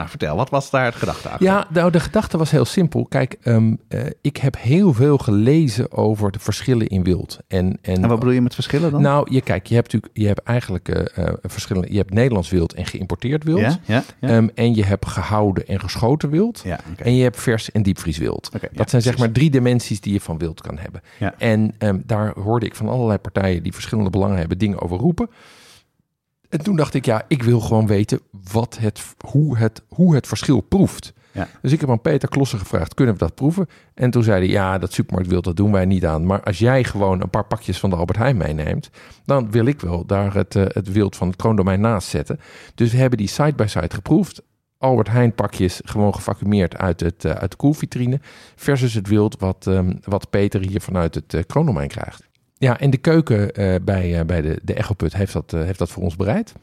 [0.01, 1.45] nou, vertel, wat was daar het gedachte achter?
[1.45, 3.05] Ja, nou, de gedachte was heel simpel.
[3.05, 7.39] Kijk, um, uh, ik heb heel veel gelezen over de verschillen in wild.
[7.47, 9.01] En, en, en wat bedoel je met verschillen dan?
[9.01, 11.91] Nou, je, kijk, je hebt natuurlijk je hebt eigenlijk uh, verschillen.
[11.91, 13.59] Je hebt Nederlands wild en geïmporteerd wild.
[13.59, 14.35] Ja, ja, ja.
[14.35, 16.61] Um, en je hebt gehouden en geschoten wild.
[16.65, 17.05] Ja, okay.
[17.05, 18.49] En je hebt vers en diepvrieswild.
[18.55, 21.01] Okay, dat zijn zeg maar drie dimensies die je van wild kan hebben.
[21.19, 21.33] Ja.
[21.37, 25.29] En um, daar hoorde ik van allerlei partijen die verschillende belangen hebben dingen over roepen.
[26.51, 28.19] En toen dacht ik, ja, ik wil gewoon weten
[28.51, 31.13] wat het, hoe, het, hoe het verschil proeft.
[31.31, 31.47] Ja.
[31.61, 33.67] Dus ik heb aan Peter Klossen gevraagd, kunnen we dat proeven?
[33.93, 36.25] En toen zei hij, ja, dat supermarktwild, dat doen wij niet aan.
[36.25, 38.89] Maar als jij gewoon een paar pakjes van de Albert Heijn meeneemt...
[39.25, 42.39] dan wil ik wel daar het, uh, het wild van het kroondomein naast zetten.
[42.75, 44.41] Dus we hebben die side-by-side -side geproefd.
[44.77, 48.19] Albert Heijn pakjes gewoon gevacumeerd uit, het, uh, uit de koelvitrine...
[48.55, 52.29] versus het wild wat, um, wat Peter hier vanuit het uh, kroondomein krijgt.
[52.61, 55.79] Ja, en de keuken uh, bij, uh, bij de, de Echoput heeft dat, uh, heeft
[55.79, 56.53] dat voor ons bereid.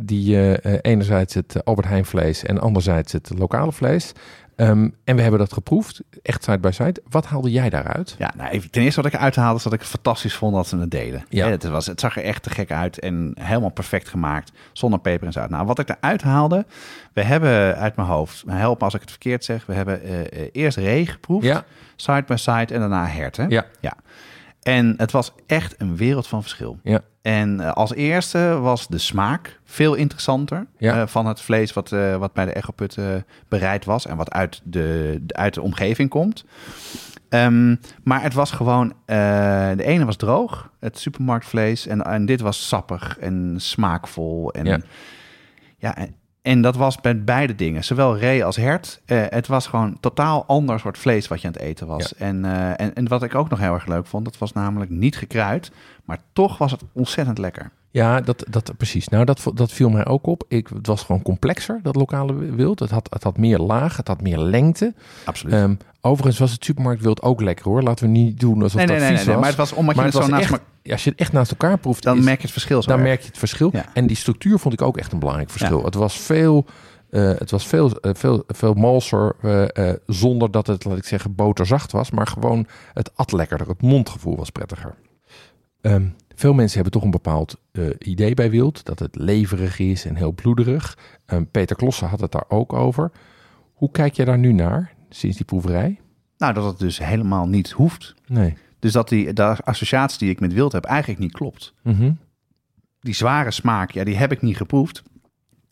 [0.00, 4.12] die enerzijds het Albert Heijn vlees en anderzijds het lokale vlees.
[4.56, 7.02] Um, en we hebben dat geproefd, echt side by side.
[7.10, 8.14] Wat haalde jij daaruit?
[8.18, 10.66] Ja, nou, even, ten eerste wat ik uithaalde is dat ik het fantastisch vond dat
[10.66, 11.24] ze het deden.
[11.28, 11.48] Ja.
[11.48, 15.26] het, was, het zag er echt te gek uit en helemaal perfect gemaakt, zonder peper
[15.26, 15.50] en zout.
[15.50, 16.66] Nou, wat ik eruit haalde,
[17.12, 20.00] we hebben uit mijn hoofd, help als ik het verkeerd zeg, we hebben
[20.52, 21.64] eerst ree geproefd, ja.
[21.96, 23.50] side by side en daarna herten.
[23.50, 23.64] Ja.
[23.80, 23.96] ja.
[24.62, 26.78] En het was echt een wereld van verschil.
[26.82, 27.00] Ja.
[27.22, 30.96] En als eerste was de smaak veel interessanter ja.
[30.96, 32.98] uh, van het vlees wat, uh, wat bij de Echoput
[33.48, 36.44] bereid was en wat uit de, de, uit de omgeving komt.
[37.28, 42.68] Um, maar het was gewoon, de ene was droog, het supermarktvlees, en, en dit was
[42.68, 44.52] sappig en smaakvol.
[44.52, 44.80] En, ja.
[45.78, 46.14] ja en
[46.62, 49.00] dat was bij beide dingen, zowel ree als hert.
[49.06, 52.14] Uh, het was gewoon totaal ander soort vlees wat je aan het eten was.
[52.18, 52.26] Ja.
[52.26, 54.90] En, uh, en, en wat ik ook nog heel erg leuk vond, dat was namelijk
[54.90, 55.72] niet gekruid,
[56.04, 57.70] maar toch was het ontzettend lekker.
[57.92, 59.08] Ja, dat, dat precies.
[59.08, 60.44] Nou, dat, dat viel mij ook op.
[60.48, 62.78] Ik, het was gewoon complexer, dat lokale wild.
[62.78, 64.94] Het had, het had meer laag, het had meer lengte.
[65.24, 65.54] Absoluut.
[65.54, 67.82] Um, overigens was het supermarktwild ook lekker hoor.
[67.82, 69.40] Laten we niet doen alsof nee, dat nee, vies nee, nee, was.
[69.40, 71.32] Maar het was omdat je maar het het zo naast echt, Als je het echt
[71.32, 72.82] naast elkaar proeft, dan is, merk je het verschil.
[72.82, 73.06] Zo dan erg.
[73.06, 73.70] merk je het verschil.
[73.72, 73.84] Ja.
[73.94, 75.78] En die structuur vond ik ook echt een belangrijk verschil.
[75.78, 75.84] Ja.
[75.84, 76.66] Het was veel...
[77.10, 81.34] Uh, het was veel, uh, veel, veel malser, uh, zonder dat het, laat ik zeggen,
[81.34, 82.10] boterzacht was.
[82.10, 83.68] Maar gewoon het at lekkerder.
[83.68, 84.94] Het mondgevoel was prettiger.
[85.80, 87.60] Um, veel mensen hebben toch een bepaald
[87.98, 88.84] idee bij wild.
[88.84, 90.98] Dat het leverig is en heel bloederig.
[91.26, 93.10] Um, Peter Klossen had het daar ook over.
[93.72, 96.00] Hoe kijk je daar nu naar, sinds die proeverij?
[96.38, 98.14] Nou, dat het dus helemaal niet hoeft.
[98.26, 98.56] Nee.
[98.78, 101.74] Dus dat die de associatie die ik met wild heb eigenlijk niet klopt.
[101.82, 102.18] Mm -hmm.
[103.00, 105.02] Die zware smaak, ja, die heb ik niet geproefd.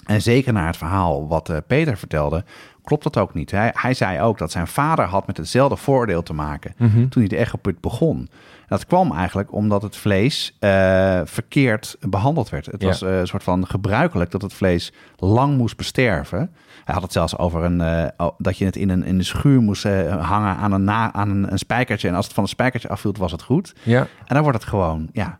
[0.04, 2.44] En zeker naar het verhaal wat uh, Peter vertelde,
[2.82, 3.50] klopt dat ook niet.
[3.50, 7.08] Hij, hij, zei ook dat zijn vader had met hetzelfde voordeel te maken mm -hmm.
[7.08, 8.28] toen hij de Echoput begon.
[8.70, 12.66] Dat kwam eigenlijk omdat het vlees uh, verkeerd behandeld werd.
[12.66, 12.86] Het Ja.
[12.88, 16.38] was uh, een soort van gebruikelijk dat het vlees lang moest besterven.
[16.84, 17.80] Hij had het zelfs over een,
[18.20, 21.30] uh, dat je het in een, in een schuur moest hangen aan, een, na, aan
[21.30, 22.08] een, een spijkertje.
[22.08, 23.74] En als het van het spijkertje afviel, was het goed.
[23.82, 24.00] Ja.
[24.00, 25.38] En dan wordt het gewoon ja,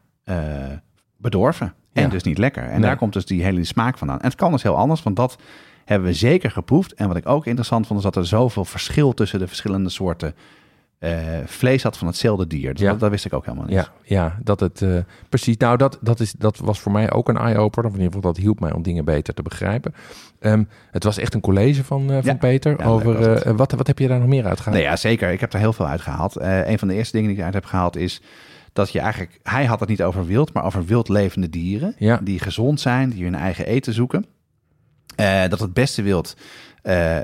[1.16, 1.75] bedorven.
[1.93, 2.09] En Ja.
[2.09, 2.62] dus niet lekker.
[2.62, 2.81] En Nee.
[2.81, 4.19] daar komt dus die hele smaak vandaan.
[4.21, 5.37] En het kan dus heel anders, want dat
[5.85, 6.93] hebben we zeker geproefd.
[6.95, 10.35] En wat ik ook interessant vond, is dat er zoveel verschil tussen de verschillende soorten
[11.00, 11.12] eh,
[11.44, 12.72] vlees had van hetzelfde dier.
[12.72, 12.90] Dus Ja.
[12.90, 13.74] dat, dat wist ik ook helemaal niet.
[13.74, 14.96] Ja, ja dat het eh,
[15.28, 15.56] precies.
[15.56, 17.88] Nou, dat, dat, is, dat was voor mij ook een eye-opener.
[17.90, 19.94] Of in ieder geval, dat hielp mij om dingen beter te begrijpen.
[20.40, 22.34] Ehm, het was echt een college van, eh, van Ja.
[22.34, 22.74] Peter.
[22.78, 24.76] Ja, over wat, wat heb je daar nog meer uitgehaald?
[24.76, 25.30] Nee, ja, zeker.
[25.30, 26.36] Ik heb er heel veel uit gehaald.
[26.36, 28.22] Eh, een van de eerste dingen die ik uit heb gehaald is
[28.72, 29.40] dat je eigenlijk...
[29.42, 31.94] Hij had het niet over wild, maar over wild levende dieren.
[31.98, 32.20] Ja.
[32.22, 34.26] Die gezond zijn, die hun eigen eten zoeken.
[35.48, 36.36] Dat het beste wild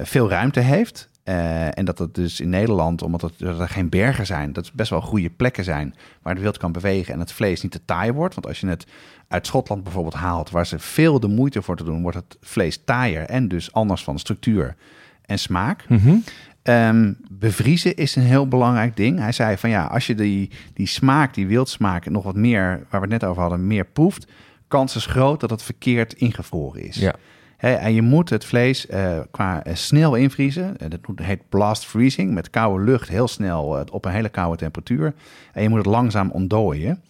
[0.03, 1.09] veel ruimte heeft.
[1.27, 4.67] Eh, en dat het dus in Nederland, omdat het, dat er geen bergen zijn, dat
[4.67, 7.73] het best wel goede plekken zijn waar het wild kan bewegen en het vlees niet
[7.73, 8.35] te taai wordt.
[8.35, 8.87] Want als je het
[9.29, 12.81] uit Schotland bijvoorbeeld haalt, waar ze veel de moeite voor te doen, wordt het vlees
[12.85, 14.77] taaier en dus anders van structuur
[15.25, 15.89] en smaak.
[15.89, 16.17] Mhm.
[16.63, 19.19] Ehm, bevriezen is een heel belangrijk ding.
[19.19, 23.01] Hij zei van ja, als je die, die smaak, die wildsmaak, nog wat meer, waar
[23.01, 24.27] we het net over hadden, meer proeft,
[24.69, 26.97] kans is groot dat het verkeerd ingevroren is.
[26.97, 27.15] Ja.
[27.57, 30.79] En je moet het vlees eh, qua eh, snel invriezen.
[30.79, 32.35] Eh, dat heet blast freezing.
[32.35, 35.15] Met koude lucht heel snel op een hele koude temperatuur.
[35.53, 37.03] En je moet het langzaam ontdooien.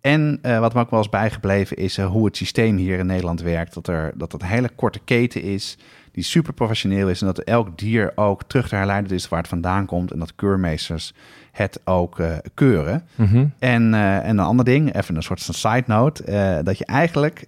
[0.00, 3.74] En wat me ook wel is bijgebleven is hoe het systeem hier in Nederland werkt.
[3.74, 5.78] Dat, er, dat het een hele korte keten is
[6.12, 7.20] die super professioneel is.
[7.20, 10.12] En dat elk dier ook terug te herleiden is waar het vandaan komt.
[10.12, 11.14] En dat keurmeesters
[11.52, 13.02] het ook eh, keuren.
[13.14, 13.46] Mhm.
[13.58, 16.84] En, eh, en een ander ding, even een soort van side note, eh, dat je
[16.86, 17.44] eigenlijk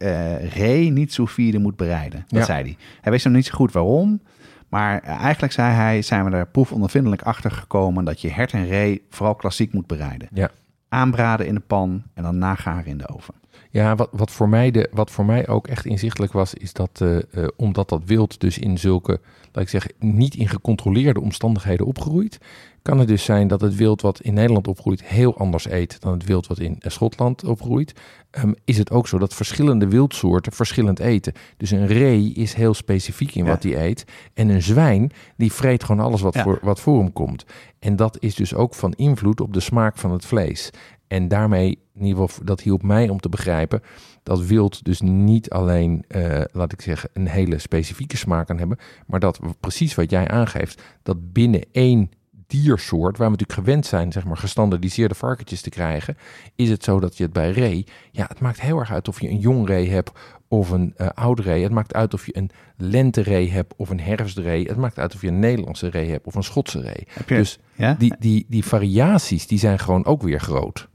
[0.55, 2.25] ree niet sous vide moet bereiden.
[2.29, 2.45] Dat Ja.
[2.45, 2.77] zei hij.
[3.01, 4.21] Hij wist nog niet zo goed waarom,
[4.69, 9.03] maar eigenlijk zei hij, zijn we er proefondervindelijk achter gekomen dat je hert en ree
[9.11, 10.29] vooral klassiek moet bereiden.
[10.33, 10.51] Ja.
[10.89, 13.35] Aanbraden in de pan en dan nagaren in de oven.
[13.75, 16.91] Ja, wat, wat, voor mij de, wat voor mij ook echt inzichtelijk was, is dat
[17.01, 19.21] eh, eh, omdat dat wild dus in zulke,
[19.53, 22.39] laat ik zeggen, niet in gecontroleerde omstandigheden opgroeit,
[22.83, 26.13] kan het dus zijn dat het wild wat in Nederland opgroeit heel anders eet dan
[26.13, 27.93] het wild wat in eh, Schotland opgroeit.
[28.31, 31.33] Ehm, is het ook zo dat verschillende wildsoorten verschillend eten.
[31.57, 33.51] Dus een ree is heel specifiek in Ja.
[33.51, 34.05] wat hij eet.
[34.35, 36.43] En een zwijn, die vreet gewoon alles wat, Ja.
[36.43, 37.45] voor, wat voor hem komt.
[37.79, 40.71] En dat is dus ook van invloed op de smaak van het vlees.
[41.07, 43.83] En daarmee, in ieder geval, dat hielp mij om te begrijpen
[44.23, 48.79] dat wild dus niet alleen, eh, laat ik zeggen, een hele specifieke smaak kan hebben,
[49.07, 52.11] maar dat precies wat jij aangeeft, dat binnen één
[52.47, 56.17] diersoort, waar we natuurlijk gewend zijn, zeg maar, gestandardiseerde varkentjes te krijgen,
[56.57, 59.21] is het zo dat je het bij ree, ja, het maakt heel erg uit of
[59.21, 60.13] je een jong ree hebt
[60.49, 61.63] of een eh oude ree.
[61.63, 64.67] Het maakt uit of je een lenteree hebt of een herfstree.
[64.67, 67.07] Het maakt uit of je een Nederlandse ree hebt of een Schotse ree.
[67.27, 67.95] Je, Dus ja?
[67.95, 70.89] die, die, die variaties, die zijn gewoon ook weer groot.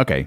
[0.00, 0.26] Oké.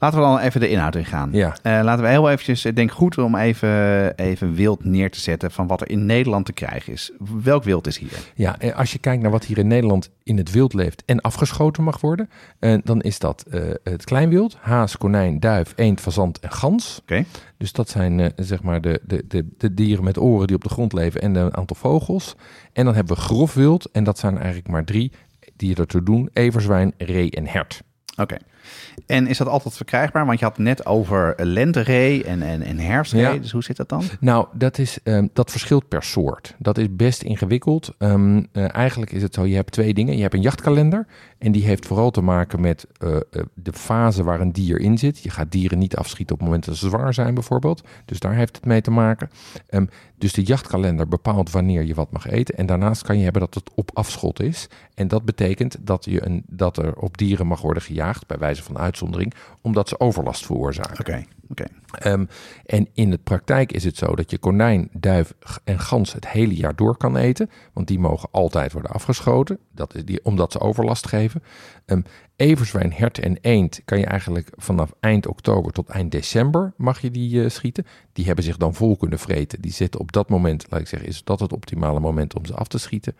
[0.00, 1.28] Laten we dan even de inhoud ingaan.
[1.32, 1.56] Ja.
[1.62, 5.50] Eh, laten we heel eventjes, ik denk goed om even, even wild neer te zetten
[5.50, 7.12] van wat er in Nederland te krijgen is.
[7.42, 8.18] Welk wild is hier?
[8.34, 11.20] Ja, en als je kijkt naar wat hier in Nederland in het wild leeft en
[11.20, 16.40] afgeschoten mag worden, eh, dan is dat eh, het kleinwild, haas, konijn, duif, eend, fazant
[16.40, 16.98] en gans.
[17.02, 17.24] Oké.
[17.56, 20.62] Dus dat zijn eh, zeg maar de, de, de, de dieren met oren die op
[20.62, 22.36] de grond leven en een aantal vogels.
[22.72, 25.12] En dan hebben we grof wild en dat zijn eigenlijk maar drie
[25.56, 27.82] die ertoe doen, everzwijn, ree en hert.
[28.20, 28.36] Oké.
[29.06, 30.26] En is dat altijd verkrijgbaar?
[30.26, 33.22] Want je had net over lenteree en, en, en herfstree.
[33.22, 33.36] Ja.
[33.36, 34.02] Dus hoe zit dat dan?
[34.20, 36.54] Nou, dat, is, ehm, dat verschilt per soort.
[36.58, 37.94] Dat is best ingewikkeld.
[37.98, 40.16] Ehm, eh, eigenlijk is het zo, je hebt twee dingen.
[40.16, 41.06] Je hebt een jachtkalender
[41.38, 43.22] en die heeft vooral te maken met eh, eh,
[43.54, 45.18] de fase waar een dier in zit.
[45.18, 47.82] Je gaat dieren niet afschieten op het moment dat ze zwanger zijn bijvoorbeeld.
[48.04, 49.30] Dus daar heeft het mee te maken.
[49.66, 52.56] Ehm, dus de jachtkalender bepaalt wanneer je wat mag eten.
[52.56, 54.68] En daarnaast kan je hebben dat het op afschot is.
[54.94, 58.62] En dat betekent dat, je een, dat er op dieren mag worden gejaagd, bij wijze
[58.62, 61.00] van uitzondering, omdat ze overlast veroorzaken.
[61.00, 61.24] Oké,
[61.90, 62.24] Ehm,
[62.66, 65.34] en in de praktijk is het zo dat je konijn, duif
[65.64, 67.50] en gans het hele jaar door kan eten.
[67.72, 71.42] Want die mogen altijd worden afgeschoten, dat is die, omdat ze overlast geven.
[71.84, 72.00] Ehm
[72.38, 77.10] everzwijn, hert en eend kan je eigenlijk vanaf eind oktober tot eind december mag je
[77.10, 77.86] die eh, schieten.
[78.12, 79.60] Die hebben zich dan vol kunnen vreten.
[79.60, 82.54] Die zitten op dat moment, laat ik zeggen, is dat het optimale moment om ze
[82.54, 83.16] af te schieten.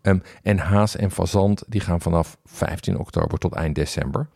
[0.00, 4.28] Ehm, en haas en fazant die gaan vanaf 15 oktober tot eind december.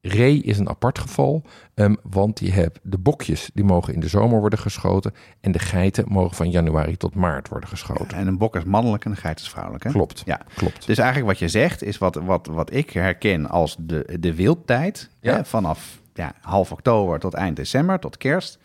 [0.00, 1.42] Ree is een apart geval,
[1.74, 5.58] ehm, want je hebt de bokjes die mogen in de zomer worden geschoten en de
[5.58, 8.16] geiten mogen van januari tot maart worden geschoten.
[8.18, 9.84] En een bok is mannelijk en een geit is vrouwelijk.
[9.84, 9.90] Hè?
[9.90, 10.22] Klopt.
[10.24, 10.40] Ja.
[10.54, 10.86] Klopt.
[10.86, 15.10] Dus eigenlijk wat je zegt is wat, wat, wat ik herken als de, de wildtijd.
[15.20, 15.34] Ja.
[15.34, 18.58] Hè, vanaf ja, half oktober tot eind december, tot kerst.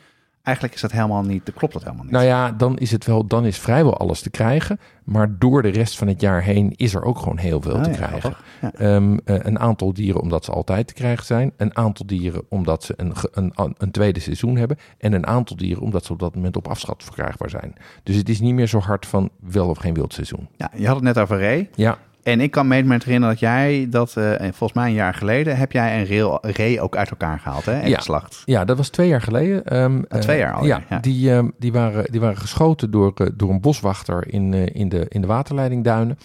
[0.44, 2.14] Eigenlijk is dat helemaal niet, klopt dat helemaal niet.
[2.14, 5.70] Nou ja, dan is het wel, dan is vrijwel alles te krijgen, maar door de
[5.70, 8.36] rest van het jaar heen is er ook gewoon heel veel Ah, te ja, krijgen.
[8.62, 8.72] Ja.
[8.74, 11.52] Ehm, eh, een aantal dieren omdat ze altijd te krijgen zijn.
[11.58, 14.78] Een aantal dieren omdat ze een, een, een tweede seizoen hebben.
[14.98, 17.74] En een aantal dieren omdat ze op dat moment op afschat verkrijgbaar zijn.
[18.04, 20.48] Dus het is niet meer zo hard van wel of geen wildseizoen.
[20.58, 21.70] Ja, je had het net over ree.
[21.76, 25.58] Ja, En ik kan me herinneren dat jij dat, eh, volgens mij een jaar geleden,
[25.58, 27.80] heb jij een reel, ree ook uit elkaar gehaald, hè?
[27.80, 27.98] En Ja.
[27.98, 28.42] geslacht.
[28.46, 29.66] ja, dat was twee jaar geleden.
[29.66, 31.00] Ehm, Ah, twee eh, jaar alweer, ja, ja.
[31.00, 34.90] Die, ehm, die, waren, die waren geschoten door, eh, door een boswachter in, eh, in,
[34.90, 36.18] de, in de waterleidingduinen.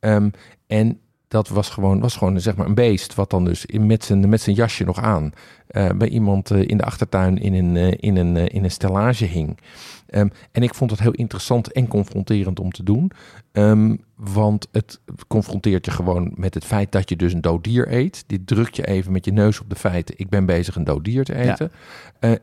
[0.00, 0.28] Ehm,
[0.66, 3.14] en dat was gewoon, was gewoon zeg maar een beest.
[3.14, 5.32] Wat dan dus in, met, zijn, met zijn jasje nog aan.
[5.66, 9.24] eh, bij iemand eh, in de achtertuin in een, eh, in een, in een stellage
[9.24, 9.58] hing.
[10.06, 13.10] Ehm, en ik vond het heel interessant en confronterend om te doen.
[13.52, 17.92] Ehm, want het confronteert je gewoon met het feit dat je dus een dood dier
[17.92, 18.24] eet.
[18.26, 20.14] Dit drukt je even met je neus op de feiten.
[20.18, 21.72] Ik ben bezig een dood dier te eten.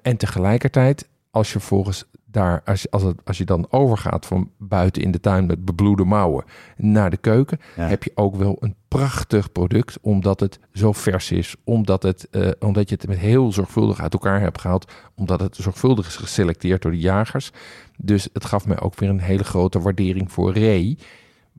[0.02, 4.52] En tegelijkertijd, als je volgens daar, als, je- als, het, als je dan overgaat van
[4.58, 6.44] buiten in de tuin met bebloede mouwen
[6.78, 7.88] naar de keuken, Ja.
[7.88, 12.50] heb je ook wel een prachtig product, omdat het zo vers is, omdat, het, eh,
[12.60, 16.82] omdat je het met heel zorgvuldig uit elkaar hebt gehaald, omdat het zorgvuldig is geselecteerd
[16.82, 17.52] door de jagers.
[17.98, 20.98] Dus het gaf mij ook weer een hele grote waardering voor ree.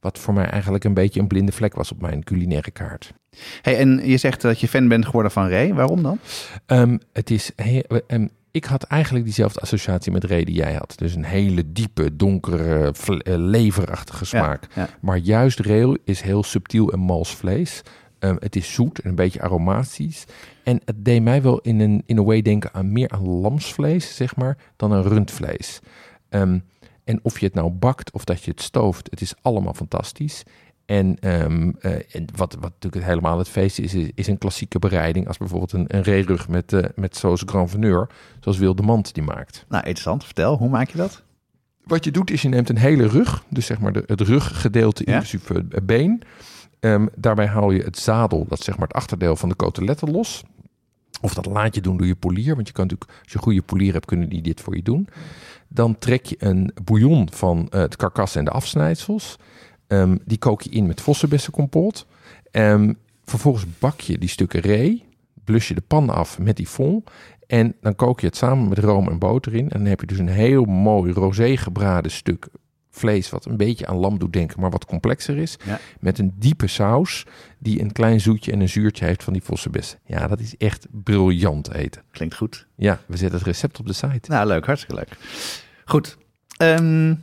[0.01, 3.13] Wat voor mij eigenlijk een beetje een blinde vlek was op mijn culinaire kaart.
[3.63, 5.75] Hey, en je zegt dat je fan bent geworden van Ray.
[5.75, 6.19] Waarom dan?
[6.67, 10.93] Ehm, het is ehm, ik had eigenlijk diezelfde associatie met ree die jij had.
[10.97, 14.67] Dus een hele diepe, donkere, eh, leverachtige smaak.
[14.75, 14.89] Ja, ja.
[15.01, 17.83] Maar juist reel is heel subtiel en mals vlees.
[18.19, 20.25] Ehm, het is zoet en een beetje aromatisch.
[20.63, 24.17] En het deed mij wel in een, in een way denken aan meer aan lamsvlees,
[24.17, 25.81] zeg maar, dan een rundvlees.
[26.29, 26.59] Ehm,
[27.05, 30.43] en of je het nou bakt of dat je het stooft, het is allemaal fantastisch.
[30.87, 34.79] En, ehm, eh, en wat, wat natuurlijk helemaal het feest is, is, is een klassieke
[34.79, 35.27] bereiding.
[35.29, 38.09] Als bijvoorbeeld een, een reerug met, eh met saus Grand Veneur,
[38.41, 39.65] zoals Wilde Mand die maakt.
[39.69, 40.25] Nou, interessant.
[40.25, 41.23] Vertel, hoe maak je dat?
[41.85, 45.03] Wat je doet is je neemt een hele rug, dus zeg maar de, het ruggedeelte
[45.07, 45.13] Ja.
[45.13, 46.23] inclusief het been.
[46.81, 50.43] Ehm, daarbij haal je het zadel, dat zeg maar het achterdeel van de coteletten los.
[51.21, 53.43] Of dat laat je doen door je polier, want je kan natuurlijk, als je een
[53.45, 55.09] goede polier hebt, kunnen die dit voor je doen.
[55.69, 59.37] Dan trek je een bouillon van eh, het karkas en de afsnijdsels.
[59.87, 62.07] Ehm, die kook je in met vossenbessencompot.
[62.51, 62.93] Ehm,
[63.25, 65.05] vervolgens bak je die stukken ree,
[65.45, 67.11] blus je de pan af met die fond.
[67.47, 69.71] En dan kook je het samen met room en boter in.
[69.71, 72.49] En dan heb je dus een heel mooi rosé gebraden stuk
[72.91, 73.31] vlees...
[73.31, 75.57] wat een beetje aan lam doet denken, maar wat complexer is.
[75.65, 75.81] Ja.
[76.01, 77.27] Met een diepe saus
[77.59, 79.99] die een klein zoetje en een zuurtje heeft van die vossenbessen.
[80.05, 82.03] Ja, dat is echt briljant eten.
[82.11, 82.67] Klinkt goed.
[82.77, 84.31] Ja, we zetten het recept op de site.
[84.31, 84.67] Nou, leuk.
[84.67, 85.17] Hartstikke leuk.
[85.85, 86.19] Goed.
[86.57, 87.15] Ehm,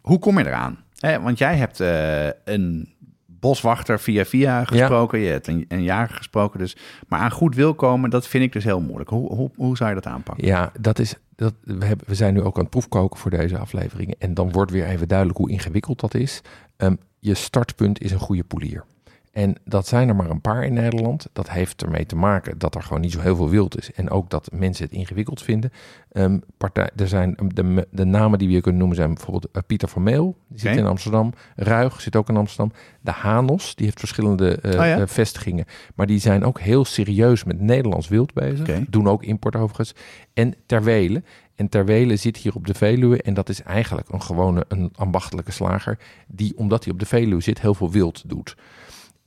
[0.00, 0.84] hoe kom je eraan?
[0.98, 2.94] Hè, want jij hebt eh, een
[3.26, 5.18] boswachter via via gesproken.
[5.18, 6.58] Je hebt een, een jager gesproken.
[6.58, 6.76] Dus,
[7.08, 9.10] maar aan goed wil komen, dat vind ik dus heel moeilijk.
[9.10, 10.46] Hoe, hoe, hoe zou je dat aanpakken?
[10.46, 13.58] Ja, dat is, dat, we, hebben, we zijn nu ook aan het proefkoken voor deze
[13.58, 14.16] afleveringen.
[14.18, 16.40] En dan wordt weer even duidelijk hoe ingewikkeld dat is.
[16.76, 18.84] Ehm, je startpunt is een goede polier.
[19.32, 21.28] En dat zijn er maar een paar in Nederland.
[21.32, 23.92] Dat heeft ermee te maken dat er gewoon niet zo heel veel wild is.
[23.92, 25.72] En ook dat mensen het ingewikkeld vinden.
[26.12, 29.62] Ehm, partij, er zijn de, de namen die we hier kunnen noemen zijn bijvoorbeeld eh,
[29.66, 30.36] Pieter van Meel.
[30.48, 31.32] Die zit in Amsterdam.
[31.56, 32.72] Ruig zit ook in Amsterdam.
[33.00, 34.98] De Hanos, die heeft verschillende eh, Oh ja?
[35.00, 35.64] eh, vestigingen.
[35.94, 38.88] Maar die zijn ook heel serieus met Nederlands wild bezig.
[38.88, 39.94] Doen ook import overigens.
[40.34, 41.22] En Terwele.
[41.54, 43.22] En Terwele zit hier op de Veluwe.
[43.22, 45.98] En dat is eigenlijk een gewone een ambachtelijke slager.
[46.26, 48.56] Die, omdat hij op de Veluwe zit, heel veel wild doet.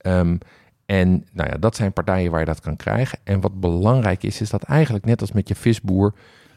[0.02, 0.36] Ehm,
[0.86, 3.18] en nou ja, dat zijn partijen waar je dat kan krijgen.
[3.24, 6.14] En wat belangrijk is, is dat eigenlijk net als met je visboer,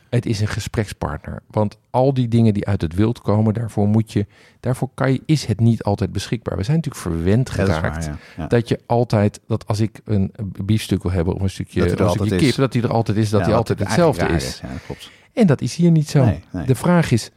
[0.10, 1.42] het is een gesprekspartner.
[1.48, 4.26] Want al die dingen die uit het wild komen, daarvoor moet je,
[4.60, 6.58] daarvoor kan je, is het niet altijd beschikbaar.
[6.58, 8.06] We zijn natuurlijk verwend dat geraakt.
[8.06, 8.44] waar, ja.
[8.44, 8.48] Ja.
[8.48, 10.32] Dat je altijd, dat als ik een
[10.66, 12.56] biefstuk wil hebben of een stukje, Dat een stukje kip, is.
[12.56, 14.60] dat die er altijd is, dat Ja, die altijd hetzelfde is.
[14.62, 15.12] Dat klopt.
[15.34, 16.26] En dat is hier niet zo.
[16.26, 16.66] Nee, nee.
[16.66, 17.30] De vraag is,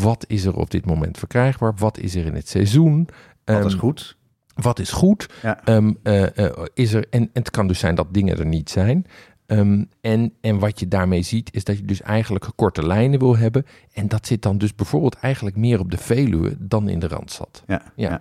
[0.00, 1.72] wat is er op dit moment verkrijgbaar?
[1.76, 3.08] Wat is er in het seizoen?
[3.44, 4.16] Dat Ehm, is goed.
[4.54, 5.28] Wat is goed?
[5.42, 5.60] Ja.
[5.64, 8.70] Ehm, eh, eh, is er, en, en het kan dus zijn dat dingen er niet
[8.70, 9.06] zijn.
[9.46, 13.36] Ehm, en, en wat je daarmee ziet, is dat je dus eigenlijk korte lijnen wil
[13.36, 13.66] hebben.
[13.92, 17.62] En dat zit dan dus bijvoorbeeld eigenlijk meer op de Veluwe dan in de Randstad.
[17.66, 18.10] Ja, Ja.
[18.10, 18.20] ja.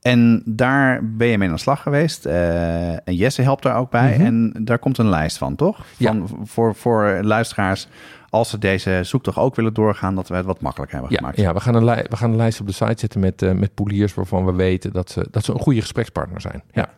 [0.00, 2.26] En daar ben je mee aan de slag geweest.
[2.26, 4.14] eh, en Jesse helpt daar ook bij.
[4.16, 4.24] Mhm.
[4.26, 5.84] En daar komt een lijst van, toch?
[5.96, 6.12] Ja.
[6.12, 7.88] Van, voor, voor luisteraars,
[8.30, 11.40] als ze deze zoektocht ook willen doorgaan, dat we het wat makkelijker hebben Ja, gemaakt.
[11.40, 13.74] ja we, gaan een we gaan een lijst op de site zetten met, eh, met
[13.74, 16.62] poliers waarvan we weten dat ze, dat ze een goede gesprekspartner zijn.
[16.72, 16.88] Ja.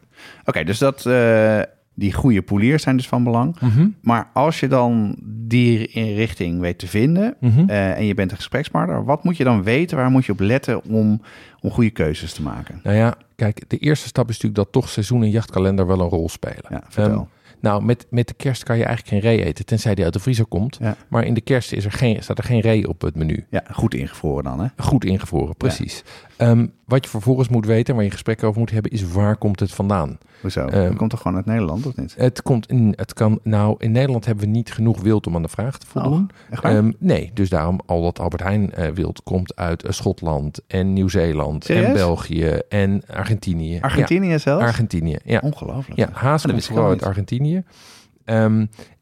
[0.44, 1.60] Oké, dus dat, eh,
[1.94, 3.60] die goede poliers zijn dus van belang.
[3.60, 3.88] Mhm.
[4.02, 7.68] Maar als je dan die inrichting weet te vinden Mhm.
[7.68, 9.96] eh, en je bent een gesprekspartner, wat moet je dan weten?
[9.96, 11.20] Waar moet je op letten om,
[11.60, 12.80] om goede keuzes te maken?
[12.82, 16.08] Nou ja, kijk, de eerste stap is natuurlijk dat toch seizoen en jachtkalender wel een
[16.08, 16.64] rol spelen.
[16.68, 17.12] Ja, vertel.
[17.14, 17.22] Ehm,
[17.60, 20.20] nou, met, met de kerst kan je eigenlijk geen ree eten, tenzij die uit de
[20.20, 20.78] vriezer komt.
[20.80, 20.96] Ja.
[21.08, 23.46] Maar in de kerst is er geen, staat er geen ree op het menu.
[23.50, 24.66] ja, goed ingevroren dan, hè?
[24.76, 26.02] Goed ingevroren, precies.
[26.40, 29.60] Ehm, wat je vervolgens moet weten, waar je gesprek over moet hebben, is waar komt
[29.60, 30.18] het vandaan?
[30.40, 30.66] Hoezo?
[30.66, 32.14] Ehm, dat komt toch gewoon uit Nederland, of niet?
[32.16, 35.42] Het komt in, het kan, nou, in Nederland hebben we niet genoeg wild om aan
[35.42, 36.30] de vraag te voldoen.
[36.50, 36.70] Oh?
[36.70, 40.92] Ehm, nee, dus daarom al dat Albert Heijn eh, wild komt uit eh, Schotland en
[40.92, 41.92] Nieuw-Zeeland en?
[41.92, 43.78] België en Argentinië.
[43.80, 44.64] Argentinië Ja, zelfs?
[44.64, 45.40] Argentinië, ja.
[45.42, 45.98] Ongelooflijk.
[45.98, 47.02] Ja, haas komt vooral al uit.
[47.02, 47.64] Argentinië.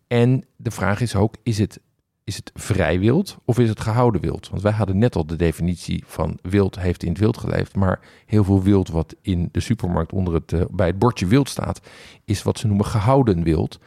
[0.09, 1.81] En de vraag is ook, is het,
[2.29, 4.49] is het vrij wild of is het gehouden wild?
[4.49, 7.75] Want wij hadden net al de definitie van wild heeft in het wild geleefd.
[7.77, 11.49] Maar heel veel wild wat in de supermarkt onder het, eh, bij het bordje wild
[11.49, 11.81] staat,
[12.25, 13.79] is wat ze noemen gehouden wild.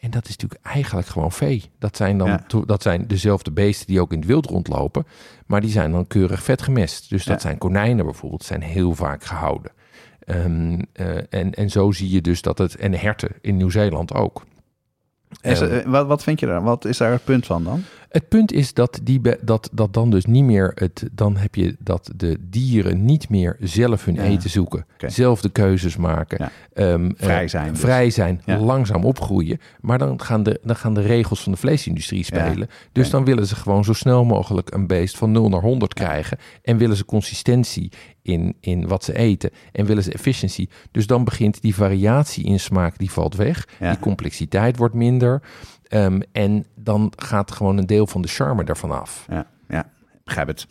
[0.00, 1.64] En dat is natuurlijk eigenlijk gewoon vee.
[1.78, 2.44] Dat zijn dan Ja.
[2.66, 5.06] dat zijn dezelfde beesten die ook in het wild rondlopen.
[5.46, 7.10] Maar die zijn dan keurig vet gemest.
[7.10, 7.40] Dus dat Ja.
[7.48, 9.72] zijn konijnen bijvoorbeeld, zijn heel vaak gehouden.
[10.24, 12.76] Ehm, eh, en, en zo zie je dus dat het.
[12.76, 14.44] En herten in Nieuw-Zeeland ook.
[15.42, 16.62] Is, eh, wat, wat vind je daar?
[16.62, 17.84] Wat is daar het punt van dan?
[18.14, 21.08] Het punt is dat, die dat, dat dan dus niet meer het.
[21.12, 24.22] Dan heb je dat de dieren niet meer zelf hun Ja.
[24.22, 24.86] eten zoeken.
[24.94, 25.08] Oké.
[25.08, 26.36] Zelf de keuzes maken.
[26.40, 26.50] Ja.
[26.92, 27.80] ehm, eh, Vrij zijn dus.
[27.80, 28.58] vrij zijn, Ja.
[28.58, 29.58] langzaam opgroeien.
[29.80, 32.68] Maar dan gaan, de, dan gaan de regels van de vleesindustrie spelen.
[32.92, 36.38] Dus dan willen ze gewoon zo snel mogelijk een beest van 0 naar 100 krijgen.
[36.62, 37.92] En willen ze consistentie
[38.22, 39.50] in, in wat ze eten.
[39.72, 40.68] En willen ze efficiëntie.
[40.90, 43.68] Dus dan begint die variatie in smaak, die valt weg.
[43.78, 45.42] Die complexiteit wordt minder.
[45.88, 49.26] Ehm, en dan gaat gewoon een deel van de charme ervan af.
[49.28, 49.86] Ja, ja,
[50.24, 50.66] begrijp het.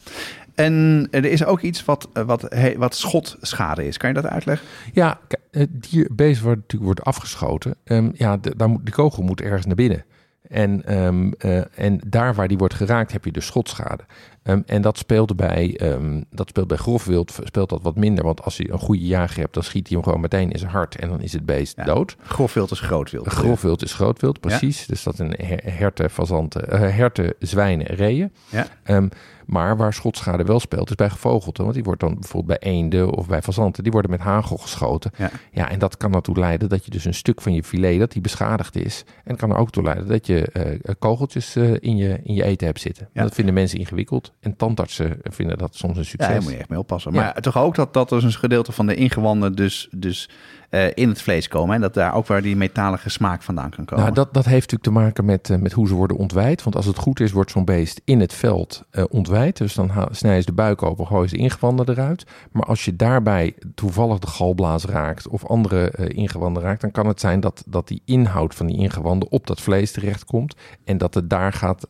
[0.56, 3.98] En er is ook iets wat, eh, wat, wat schotschade is.
[3.98, 4.68] Kan je dat uitleggen?
[4.94, 5.20] Ja,
[5.52, 7.76] het dier, beest wordt natuurlijk wordt afgeschoten.
[7.84, 10.06] Ehm, ja, de, daar moet, de kogel moet ergens naar binnen.
[10.50, 14.04] En, ehm, eh, en daar waar die wordt geraakt, heb je dus schotschade.
[14.44, 18.24] Ehm, en dat speelt bij, ehm, dat speelt bij grofwild speelt dat wat minder.
[18.24, 20.72] Want als je een goede jager hebt, dan schiet hij hem gewoon meteen in zijn
[20.72, 20.96] hart.
[20.96, 21.84] En dan is het beest Ja.
[21.84, 22.16] dood.
[22.24, 23.28] Grofwild is grootwild.
[23.28, 24.86] Grofwild is grootwild, precies.
[24.86, 28.32] Dus dat zijn her- herten, fazanten, eh, herten, zwijnen, reeën.
[28.50, 28.68] Ja.
[28.84, 29.08] Ehm,
[29.46, 31.62] maar waar schotschade wel speelt, is bij gevogelte.
[31.62, 35.12] Want die wordt dan bijvoorbeeld bij eenden of bij fazanten, die worden met hagel geschoten.
[35.18, 35.30] Ja.
[35.52, 38.12] Ja, en dat kan ertoe leiden dat je dus een stuk van je filet, dat
[38.12, 39.04] die beschadigd is.
[39.24, 42.44] En kan er ook toe leiden dat je eh, kogeltjes eh, in, je, in je
[42.44, 43.10] eten hebt zitten.
[43.14, 43.22] Ja.
[43.24, 44.33] Dat vinden mensen ingewikkeld.
[44.40, 46.30] En tandartsen vinden dat soms een Ja, succes.
[46.34, 47.14] daar moet je echt mee oppassen.
[47.14, 47.20] Ja.
[47.22, 50.30] Maar toch ook dat, dat dus een gedeelte van de ingewanden dus, dus
[50.74, 51.76] eh, in het vlees komen.
[51.76, 54.04] En dat daar ook waar die metalige smaak vandaan kan komen.
[54.04, 56.64] Nou, dat, dat heeft natuurlijk te maken met, eh, met hoe ze worden ontwijd.
[56.64, 59.58] Want als het goed is, wordt zo'n beest in het veld eh ontwijd.
[59.58, 62.26] Dus dan snijden ze de buik open, gooien ze de ingewanden eruit.
[62.52, 66.82] Maar als je daarbij toevallig de galblaas raakt of andere ingewanden raakt...
[66.82, 70.56] dan kan het zijn dat, dat die inhoud van die ingewanden op dat vlees terechtkomt...
[70.84, 71.88] en dat het daar gaat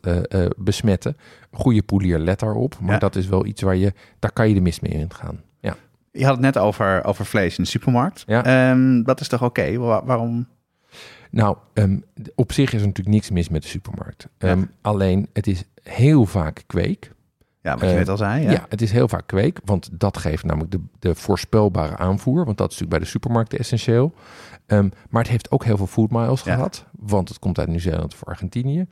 [0.56, 1.16] besmetten.
[1.52, 2.76] Goede poelier let daarop.
[2.80, 2.98] Maar Ja.
[2.98, 3.92] dat is wel iets waar je...
[4.18, 5.34] daar kan je de mis mee ingaan.
[5.34, 5.53] Ja.
[6.16, 8.24] Je had het net over, over vlees in de supermarkt.
[8.26, 8.44] Ja.
[8.70, 9.76] Ehm, dat is toch oké?
[9.78, 10.46] Wa- waarom?
[11.30, 11.98] Nou, ehm,
[12.34, 14.28] op zich is er natuurlijk niks mis met de supermarkt.
[14.38, 14.48] Ja.
[14.48, 17.12] Ehm, Alleen, het is heel vaak kweek.
[17.62, 18.42] Ja, wat je net al zei.
[18.42, 18.50] Ja.
[18.50, 18.66] Ja.
[18.68, 22.44] het is heel vaak kweek, want dat geeft namelijk de, de voorspelbare aanvoer.
[22.44, 24.14] Want dat is natuurlijk bij de supermarkten essentieel.
[25.10, 26.54] Maar het heeft ook heel veel food miles Ja.
[26.54, 28.86] gehad, want het komt uit Nieuw-Zeeland of Argentinië.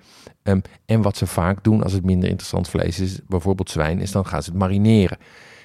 [0.86, 4.26] En wat ze vaak doen als het minder interessant vlees is, bijvoorbeeld zwijn, is dan
[4.26, 5.18] gaan ze het marineren.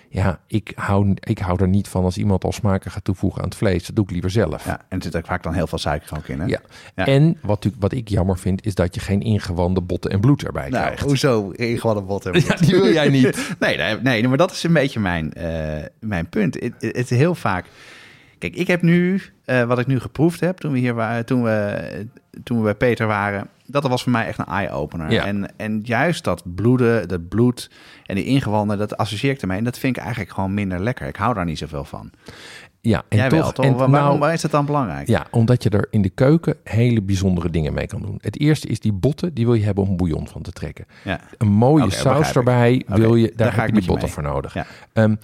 [0.10, 3.47] Ja, ik hou, ik hou er niet van als iemand al smaken gaat toevoegen aan
[3.47, 3.86] het vlees.
[3.86, 4.66] Dat doe ik liever zelf.
[4.66, 4.82] ja.
[4.89, 6.39] En er zit ook vaak dan heel veel suiker ook in.
[6.39, 6.45] Hè?
[6.45, 6.60] Ja.
[6.95, 7.05] Ja.
[7.05, 10.70] En wat, wat ik jammer vind, is dat je geen ingewanden botten en bloed erbij
[10.70, 11.01] Nou, krijgt.
[11.03, 12.43] hoezo ingewanden bot hebben?
[12.47, 13.49] Ja, die wil jij niet.
[13.60, 16.53] nee, nee, nee, maar dat is een beetje mijn, eh, mijn punt.
[16.60, 17.66] Het, het heel vaak...
[18.38, 21.43] Kijk, ik heb nu, eh, wat ik nu geproefd heb toen we hier waren, toen
[21.43, 22.08] we,
[22.43, 25.12] toen we bij Peter waren, dat was voor mij echt een eye-opener.
[25.12, 25.26] Ja.
[25.26, 27.70] En, en juist dat bloeden, dat bloed
[28.06, 29.58] en die ingewanden, dat associeer ik ermee.
[29.58, 31.08] En dat vind ik eigenlijk gewoon minder lekker.
[31.08, 32.12] Ik hou daar niet zoveel van.
[32.82, 33.66] Ja, en Jij toch, wel, toch?
[33.66, 35.08] En, Waarom nou, waarom is het dan belangrijk?
[35.08, 38.18] Ja, omdat je er in de keuken hele bijzondere dingen mee kan doen.
[38.22, 40.86] Het eerste is die botten, die wil je hebben om bouillon van te trekken.
[41.04, 41.20] Ja.
[41.38, 44.14] Een mooie saus erbij, wil je, daar heb je die botten mee.
[44.14, 44.54] voor nodig.
[44.54, 44.66] Ja.
[44.93, 45.16] Ehm,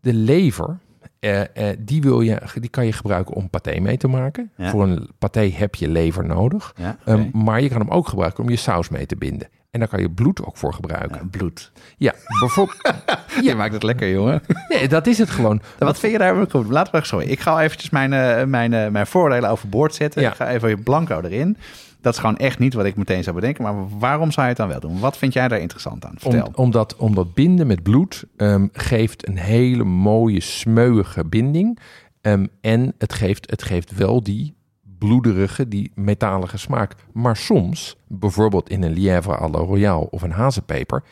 [0.00, 0.78] de lever,
[1.24, 4.50] eh, eh, die, wil je, die kan je gebruiken om paté mee te maken.
[4.56, 4.70] Ja.
[4.70, 6.72] Voor een paté heb je lever nodig.
[6.76, 9.48] Ja, Ehm, maar je kan hem ook gebruiken om je saus mee te binden.
[9.70, 11.18] En daar kan je bloed ook voor gebruiken.
[11.22, 11.72] Ja, bloed.
[11.96, 12.80] Ja, bijvoorbeeld.
[13.42, 14.42] Je maakt het lekker, jongen.
[14.68, 15.60] Nee, dat is het gewoon.
[15.78, 16.68] Wat vind je daar goed?
[16.68, 17.26] Laten we sorry.
[17.26, 20.22] Ik ga eventjes mijn, eh, mijn, mijn voordelen overboord zetten.
[20.22, 21.56] Ik ga even blanco erin.
[22.04, 23.62] Dat is gewoon echt niet wat ik meteen zou bedenken.
[23.64, 24.98] Maar waarom zou je het dan wel doen?
[25.00, 26.14] Wat vind jij daar interessant aan?
[26.18, 26.46] Vertel.
[26.46, 31.78] Om, omdat, omdat binden met bloed ehm, geeft een hele mooie, smeuïge binding.
[32.20, 34.54] Ehm, en het geeft, het geeft wel die
[34.98, 36.94] bloederige, die metalige smaak.
[37.12, 41.02] Maar soms, bijvoorbeeld in een lièvre à la royale of een hazenpeper...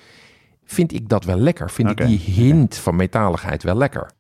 [0.64, 1.70] vind ik dat wel lekker.
[1.70, 4.10] Vind ik die hint van metaligheid wel lekker.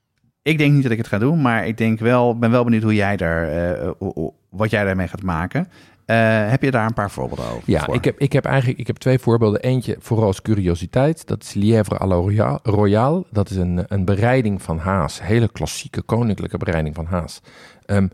[0.42, 2.82] Ik denk niet dat ik het ga doen, maar ik denk wel, ben wel benieuwd
[2.82, 5.68] hoe jij daar, eh, hoe- wat jij daarmee gaat maken.
[6.12, 7.62] Eh, heb je daar een paar voorbeelden over?
[7.66, 7.94] Ja, voor?
[7.94, 9.60] ik heb, ik heb eigenlijk ik heb twee voorbeelden.
[9.60, 11.26] Eentje vooral als curiositeit.
[11.26, 13.24] Dat is Lièvre à la Roya- Royale.
[13.30, 15.22] Dat is een, een bereiding van haas.
[15.22, 17.40] Hele klassieke koninklijke bereiding van haas.
[17.86, 18.08] Ehm,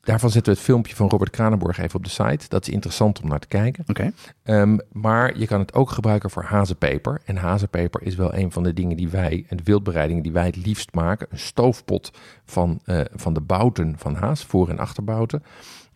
[0.00, 2.48] daarvan zetten we het filmpje van Robert Kranenborg even op de site.
[2.48, 3.84] Dat is interessant om naar te kijken.
[3.88, 4.12] Oké.
[4.42, 7.20] Ehm, maar je kan het ook gebruiken voor hazenpeper.
[7.24, 10.46] En hazenpeper is wel een van de dingen die wij, en de wildbereidingen die wij
[10.46, 11.26] het liefst maken.
[11.30, 12.10] Een stoofpot
[12.44, 15.42] van, eh, van de bouten van haas, voor- en achterbouten.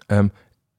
[0.06, 0.28] Ehm,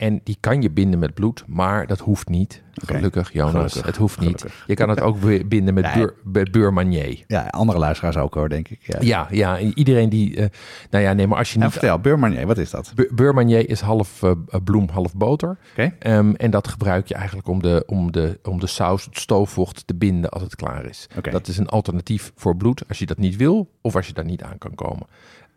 [0.03, 2.61] en die kan je binden met bloed, maar dat hoeft niet.
[2.85, 3.51] Gelukkig, Jonas.
[3.51, 3.85] Gelukkig.
[3.85, 4.41] Het hoeft niet.
[4.41, 4.63] Gelukkig.
[4.67, 5.93] Je kan het ook bi- binden met
[6.23, 7.23] beur, beurmanier.
[7.27, 8.79] Ja, andere luisteraars ook hoor, denk ik.
[8.81, 8.97] Ja.
[9.01, 10.37] Ja, ja, iedereen die...
[10.37, 10.45] eh,
[10.89, 11.71] nou ja, nee, maar als je En niet...
[11.71, 12.91] vertel, Beurmanier, wat is dat?
[12.95, 14.31] Be- Beurmanier is half eh,
[14.63, 15.57] bloem, half boter.
[15.71, 15.93] Oké.
[15.99, 19.87] Ehm, en dat gebruik je eigenlijk om de, om, de, om de saus, het stoofvocht
[19.87, 21.07] te binden als het klaar is.
[21.31, 24.25] Dat is een alternatief voor bloed als je dat niet wil of als je daar
[24.25, 25.07] niet aan kan komen.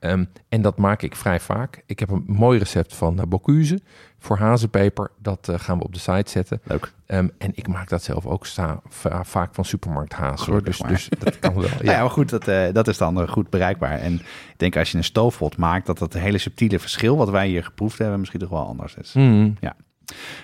[0.09, 1.83] Ehm, en dat maak ik vrij vaak.
[1.87, 3.81] Ik heb een mooi recept van uh, Bocuse
[4.19, 5.11] voor hazenpeper.
[5.19, 6.61] Dat eh, gaan we op de site zetten.
[6.65, 6.93] Leuk.
[7.07, 10.47] Ehm, en ik maak dat zelf ook sta, va- vaak van supermarkt haas.
[10.47, 10.63] Hoor.
[10.65, 11.63] Dus, dus dat kan wel.
[11.83, 12.01] Ja, Ja.
[12.01, 13.99] maar goed, dat, eh, dat is dan goed bereikbaar.
[13.99, 17.49] En ik denk als je een stoofpot maakt, dat dat hele subtiele verschil wat wij
[17.49, 19.13] hier geproefd hebben, misschien toch wel anders is.
[19.13, 19.57] Mm,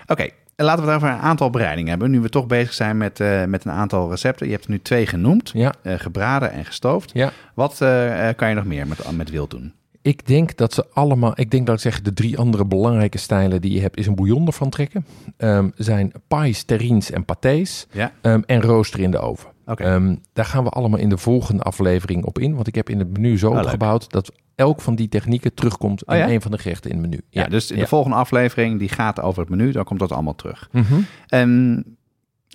[0.07, 2.11] Oké, laten we het over een aantal bereidingen hebben.
[2.11, 4.45] Nu we toch bezig zijn met, eh, met een aantal recepten.
[4.45, 7.11] Je hebt er nu twee genoemd, ja, eh, gebraden en gestoofd.
[7.13, 7.31] ja.
[7.53, 9.73] Wat eh, kan je nog meer met, met wild doen?
[10.01, 13.61] Ik denk dat ze allemaal, ik denk dat ik zeg de drie andere belangrijke stijlen
[13.61, 15.05] die je hebt, is een bouillon ervan trekken.
[15.37, 17.87] Ehm, zijn pies, terrines en pâtés.
[17.91, 19.49] Ja, ehm, en rooster in de oven.
[19.65, 22.55] Ehm, daar gaan we allemaal in de volgende aflevering op in.
[22.55, 23.63] Want ik heb in het menu zo Oh, leuk.
[23.63, 27.05] opgebouwd dat elk van die technieken terugkomt Oh, in een van de gerechten in het
[27.09, 27.21] menu.
[27.29, 27.85] ja, dus de ja.
[27.85, 30.69] volgende aflevering die gaat over het menu, dan komt dat allemaal terug.
[30.71, 30.93] Mhm.
[31.27, 31.81] Ehm,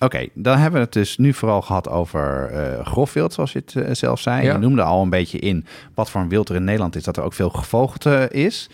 [0.00, 3.76] Oké, dan hebben we het dus nu vooral gehad over eh grofwild, zoals je het
[3.76, 4.46] eh, zelf zei.
[4.46, 7.16] Je noemde al een beetje in wat voor een wild er in Nederland is, dat
[7.16, 8.68] er ook veel gevogelte is.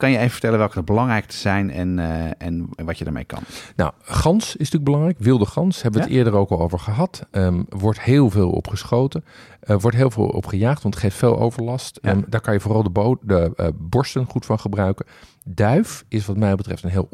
[0.00, 3.38] Kan je even vertellen welke de belangrijkste zijn en, eh, en wat je daarmee kan?
[3.76, 5.18] Nou, gans is natuurlijk belangrijk.
[5.18, 7.26] Wilde gans hebben we het eerder ook al over gehad.
[7.30, 9.24] Ehm wordt heel veel op geschoten.
[9.60, 11.98] Eh, wordt heel veel op gejaagd, want het geeft veel overlast.
[12.02, 12.10] Ja.
[12.10, 15.06] Ehm, daar kan je vooral de, bo- de eh, borsten goed van gebruiken.
[15.54, 17.08] Duif is wat mij betreft een heel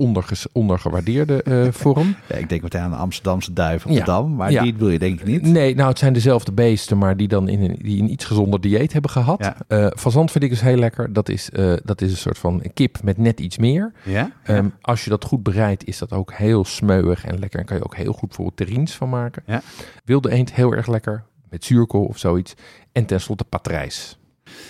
[0.52, 2.16] ondergewaardeerde eh, vorm.
[2.28, 3.98] Ja, ik denk meteen aan de Amsterdamse duif op Ja.
[3.98, 4.62] de Dam, maar Ja.
[4.62, 5.42] die wil je denk ik niet.
[5.42, 8.60] Nee, nou het zijn dezelfde beesten, maar die dan in een, die een iets gezonder
[8.60, 9.52] dieet hebben gehad.
[9.68, 11.12] Eh fazant vind ik dus heel lekker.
[11.12, 13.92] Dat is, eh, dat is een soort van kip met net iets meer.
[14.04, 14.30] Ja?
[14.42, 17.60] Ehm, als je dat goed bereidt, is dat ook heel smeuig en lekker.
[17.60, 19.42] En kan je ook heel goed bijvoorbeeld terrines van maken.
[19.46, 19.62] Ja.
[20.04, 22.54] Wilde eend heel erg lekker, met zuurkool of zoiets.
[22.92, 24.18] En tenslotte patrijs.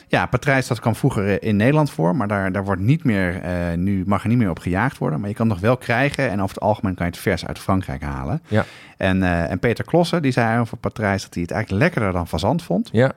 [0.08, 3.40] Ja, patrijs, dat kwam vroeger eh, in Nederland voor, maar daar, daar wordt niet meer,
[3.42, 5.20] eh, nu mag er niet meer op gejaagd worden.
[5.20, 7.58] Maar je kan nog wel krijgen en over het algemeen kan je het vers uit
[7.58, 8.42] Frankrijk halen.
[8.48, 8.64] Ja.
[8.96, 12.28] En, eh, en Peter Klossen, die zei over patrijs dat hij het eigenlijk lekkerder dan
[12.28, 12.88] fazant vond.
[12.92, 13.12] Ja,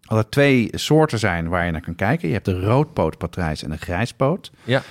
[0.00, 2.28] Dat er twee soorten zijn waar je naar kan kijken.
[2.28, 4.50] Je hebt de roodpoot patrijs en de grijspoot.
[4.64, 4.82] ja,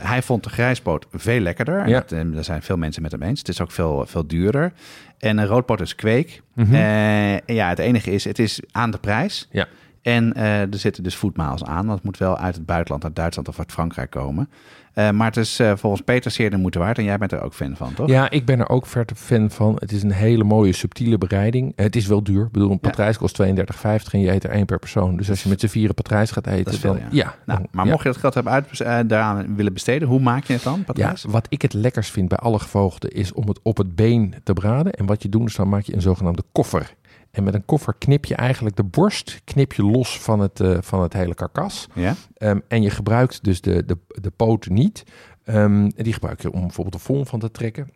[0.00, 1.78] hij vond de grijspoot veel lekkerder.
[1.80, 2.04] En Ja.
[2.08, 3.38] dat, daar zijn veel mensen met hem eens.
[3.38, 4.72] Het is ook veel, veel duurder.
[5.18, 6.42] En een roodpoot is kweek.
[6.56, 9.48] En ja, het enige is, het is aan de prijs.
[9.50, 9.66] Ja.
[10.02, 11.88] En eh, er zitten dus voetmaals aan.
[11.88, 14.50] Het moet wel uit het buitenland, uit Duitsland of uit Frankrijk komen.
[14.94, 16.98] Eh, maar het is eh, volgens Peter zeer de moeite waard.
[16.98, 18.08] En jij bent er ook fan van, toch?
[18.08, 19.76] ja, ik ben er ook verte fan van.
[19.78, 21.72] Het is een hele mooie, subtiele bereiding.
[21.76, 22.44] Het is wel duur.
[22.44, 22.88] Ik bedoel, een Ja.
[22.88, 25.16] patrijs kost 32,50 en je eet er één per persoon.
[25.16, 27.02] Dus als je met z'n vieren patrijs gaat eten, Dat veel, dan...
[27.10, 27.34] ja.
[27.46, 27.90] Nou, dan- maar ja.
[27.90, 28.78] mocht je dat geld hebben uit,
[29.08, 31.24] daaraan willen besteden, hoe maak je het dan, Ja, patrijs?
[31.28, 34.52] wat ik het lekkers vind bij alle gevoogden is om het op het been te
[34.52, 34.92] braden.
[34.92, 36.94] En wat je doet is dan maak je een zogenaamde koffer.
[37.30, 40.78] En met een koffer knip je eigenlijk de borst knip je los van het, eh,
[40.80, 41.88] van het hele karkas.
[41.94, 42.14] Ja?
[42.36, 45.04] Ehm, en je gebruikt dus de, de, de poten niet.
[45.44, 47.88] En die gebruik je om bijvoorbeeld de vol van te trekken.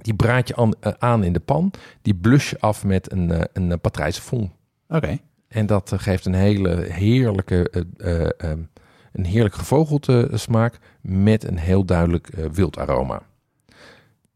[0.00, 1.70] Die braad je aan, eh, aan in de pan.
[2.02, 4.50] Die blus je af met een, eh, een patrijse.
[4.88, 5.18] Oké.
[5.48, 7.86] En dat geeft een hele heerlijke,
[8.36, 8.62] ehm,
[9.12, 13.22] een heerlijk gevogelte smaak met een heel duidelijk wild aroma.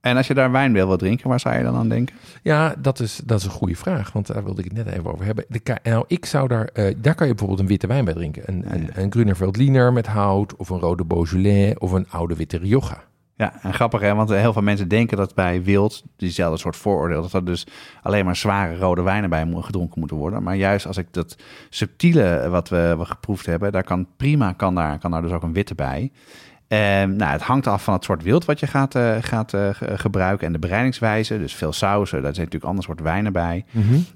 [0.00, 2.16] En als je daar wijn wil drinken, waar zou je dan aan denken?
[2.42, 5.12] Ja, dat is, dat is een goede vraag, want daar wilde ik het net even
[5.12, 5.44] over hebben.
[5.48, 8.42] De, nou, ik zou daar, eh, daar kan je bijvoorbeeld een witte wijn bij drinken.
[8.46, 9.26] Een, Ja, een, ja.
[9.26, 13.08] een Veltliner met hout, of een rode Beaujolais, of een oude witte Rioja.
[13.40, 17.22] Ja, en grappig hè, want heel veel mensen denken dat bij wild, diezelfde soort vooroordeel,
[17.22, 17.66] dat er dus
[18.02, 20.42] alleen maar zware rode wijnen bij gedronken moeten worden.
[20.42, 21.36] Maar juist als ik dat
[21.70, 25.42] subtiele wat we, we geproefd hebben, daar kan prima, kan daar, kan daar dus ook
[25.42, 26.12] een witte bij.
[26.70, 29.68] En nou, het hangt af van het soort wild wat je gaat, eh, gaat eh,
[29.72, 31.38] ge- gebruiken en de bereidingswijze.
[31.38, 33.64] Dus veel sausen, daar zijn natuurlijk ander soort wijnen bij.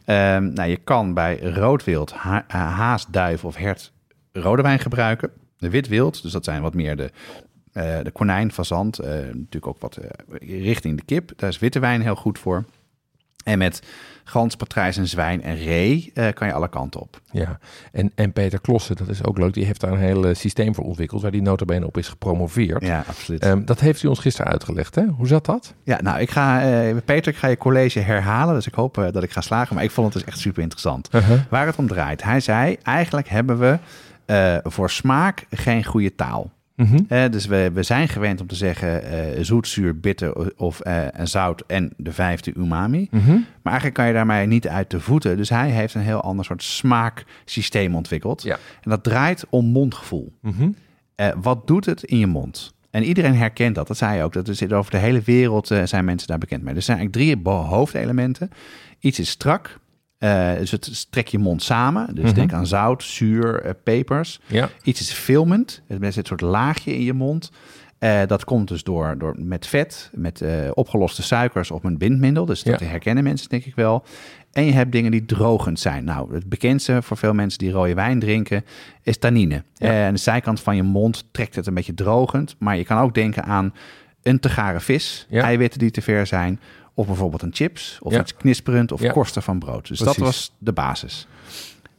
[0.05, 3.93] Ehm, nou, je kan bij rood wild, ha eh, haas, duif of hert
[4.33, 5.31] rode wijn gebruiken.
[5.59, 7.11] De wit wild, dus dat zijn wat meer de,
[7.73, 8.99] eh, de konijn, fazant.
[8.99, 9.99] natuurlijk ook wat
[10.41, 11.33] richting de kip.
[11.37, 12.65] Daar is witte wijn heel goed voor.
[13.45, 13.83] En met
[14.25, 17.20] gans, patrijs en zwijn en ree eh, kan je alle kanten op.
[17.31, 17.59] Ja,
[17.93, 20.75] en, en Peter Klossen, dat is ook leuk, die heeft daar een heel eh, systeem
[20.75, 22.85] voor ontwikkeld, waar die notabene op is gepromoveerd.
[22.85, 23.43] Ja, absoluut.
[23.43, 25.07] Ehm, dat heeft hij ons gisteren uitgelegd, hè?
[25.07, 25.75] Hoe zat dat?
[25.83, 28.55] ja, nou, ik ga, eh, Peter, ik ga je college herhalen.
[28.55, 29.75] Dus ik hoop dat ik ga slagen.
[29.75, 31.09] Maar ik vond het dus echt super interessant.
[31.51, 32.22] Waar het om draait.
[32.22, 33.79] Hij zei, eigenlijk hebben we
[34.62, 36.51] voor smaak geen goede taal.
[36.77, 37.31] Mhm.
[37.31, 41.62] Dus we, we zijn gewend om te zeggen eh, zoet, zuur, bitter of en zout
[41.66, 43.09] en de vijfde umami.
[43.11, 43.31] Mhm.
[43.31, 45.37] Maar eigenlijk kan je daarmee niet uit de voeten.
[45.37, 48.43] Dus hij heeft een heel ander soort smaaksysteem ontwikkeld.
[48.43, 48.59] Ja.
[48.83, 50.33] En dat draait om mondgevoel.
[50.41, 50.68] Mhm.
[51.14, 52.75] Eh, wat doet het in je mond?
[52.91, 53.87] En iedereen herkent dat.
[53.87, 54.33] Dat zei je ook.
[54.33, 56.75] Dat zit over de hele wereld uh, zijn mensen daar bekend mee.
[56.75, 58.51] Er zijn eigenlijk drie hoofdelementen.
[58.99, 59.79] Iets is strak.
[60.25, 62.14] Uh, dus het trek je mond samen.
[62.14, 62.35] Dus Mhm.
[62.35, 64.41] denk aan zout, zuur, eh, pepers.
[64.47, 64.68] Ja.
[64.83, 65.83] Iets is filmend.
[65.89, 67.51] Er zit een soort laagje in je mond.
[67.99, 72.45] Eh, dat komt dus door, door met vet, met eh, opgeloste suikers of een bindmiddel.
[72.45, 72.87] Dus dat Ja.
[72.87, 74.05] herkennen mensen denk ik wel.
[74.53, 76.05] En je hebt dingen die drogend zijn.
[76.05, 78.64] Nou, het bekendste voor veel mensen die rode wijn drinken
[79.03, 79.62] is tannine.
[79.75, 79.89] Ja.
[79.91, 82.57] Eh, aan de zijkant van je mond trekt het een beetje drogend.
[82.59, 83.75] Maar je kan ook denken aan
[84.22, 85.43] een te gare vis, Ja.
[85.43, 86.61] eiwitten die te ver zijn.
[86.95, 88.21] Of bijvoorbeeld een chips, of Ja.
[88.21, 89.89] iets knisperend, of korsten van brood.
[89.89, 90.05] Dus Precies.
[90.17, 91.27] dat was de basis.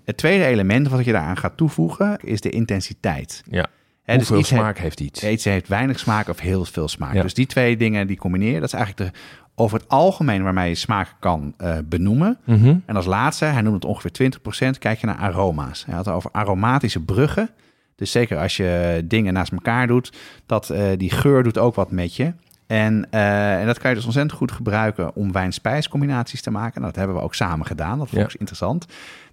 [0.05, 3.43] Het tweede element wat je daaraan gaat toevoegen is de intensiteit.
[3.49, 3.65] Ja.
[4.05, 5.23] Dus Hoeveel iets heeft- smaak heeft iets?
[5.23, 7.13] Iets heeft weinig smaak of heel veel smaak.
[7.13, 7.21] Ja.
[7.21, 8.59] Dus die twee dingen die combineer.
[8.59, 9.19] Dat is eigenlijk de,
[9.55, 12.37] over het algemeen waarmee je smaak kan eh, benoemen.
[12.43, 12.75] Mhm.
[12.85, 15.85] En als laatste, hij noemt het ongeveer 20%, kijk je naar aroma's.
[15.85, 17.49] Hij had het over aromatische bruggen.
[17.95, 20.13] Dus zeker als je dingen naast elkaar doet,
[20.45, 22.33] dat eh, die geur doet ook wat met je.
[22.67, 26.73] En, eh, en dat kan je dus ontzettend goed gebruiken om wijn-spijscombinaties te maken.
[26.81, 27.97] Nou, dat hebben we ook samen gedaan.
[27.97, 28.39] Dat vond ik Ja.
[28.39, 28.85] interessant.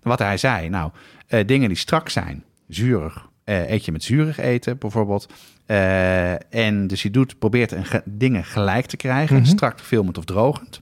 [0.03, 0.91] Wat hij zei, nou,
[1.27, 5.33] eh, dingen die strak zijn, zuurig, eh, eet je met zuurig eten bijvoorbeeld.
[6.51, 9.45] En dus je doet, probeert een ge- dingen gelijk te krijgen, Mhm.
[9.45, 10.81] strak, filmend of drogend.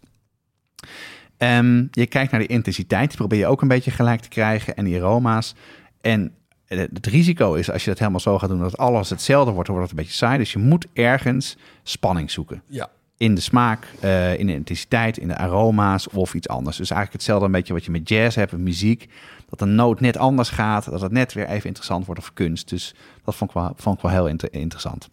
[1.36, 4.76] Ehm, je kijkt naar de intensiteit, die probeer je ook een beetje gelijk te krijgen
[4.76, 5.54] en die aroma's.
[6.00, 6.32] En
[6.78, 9.76] het risico is als je dat helemaal zo gaat doen, dat alles hetzelfde wordt, dan
[9.76, 10.38] wordt het een beetje saai.
[10.38, 12.62] Dus je moet ergens spanning zoeken.
[12.66, 12.88] Ja.
[13.16, 16.76] In de smaak, eh, in de intensiteit, in de aroma's of iets anders.
[16.76, 19.08] Dus eigenlijk hetzelfde een beetje wat je met jazz hebt, met muziek.
[19.48, 22.68] Dat een noot net anders gaat, dat het net weer even interessant wordt of kunst.
[22.68, 22.94] Dus
[23.24, 25.08] dat vond ik wel, vond ik wel heel inter- interessant.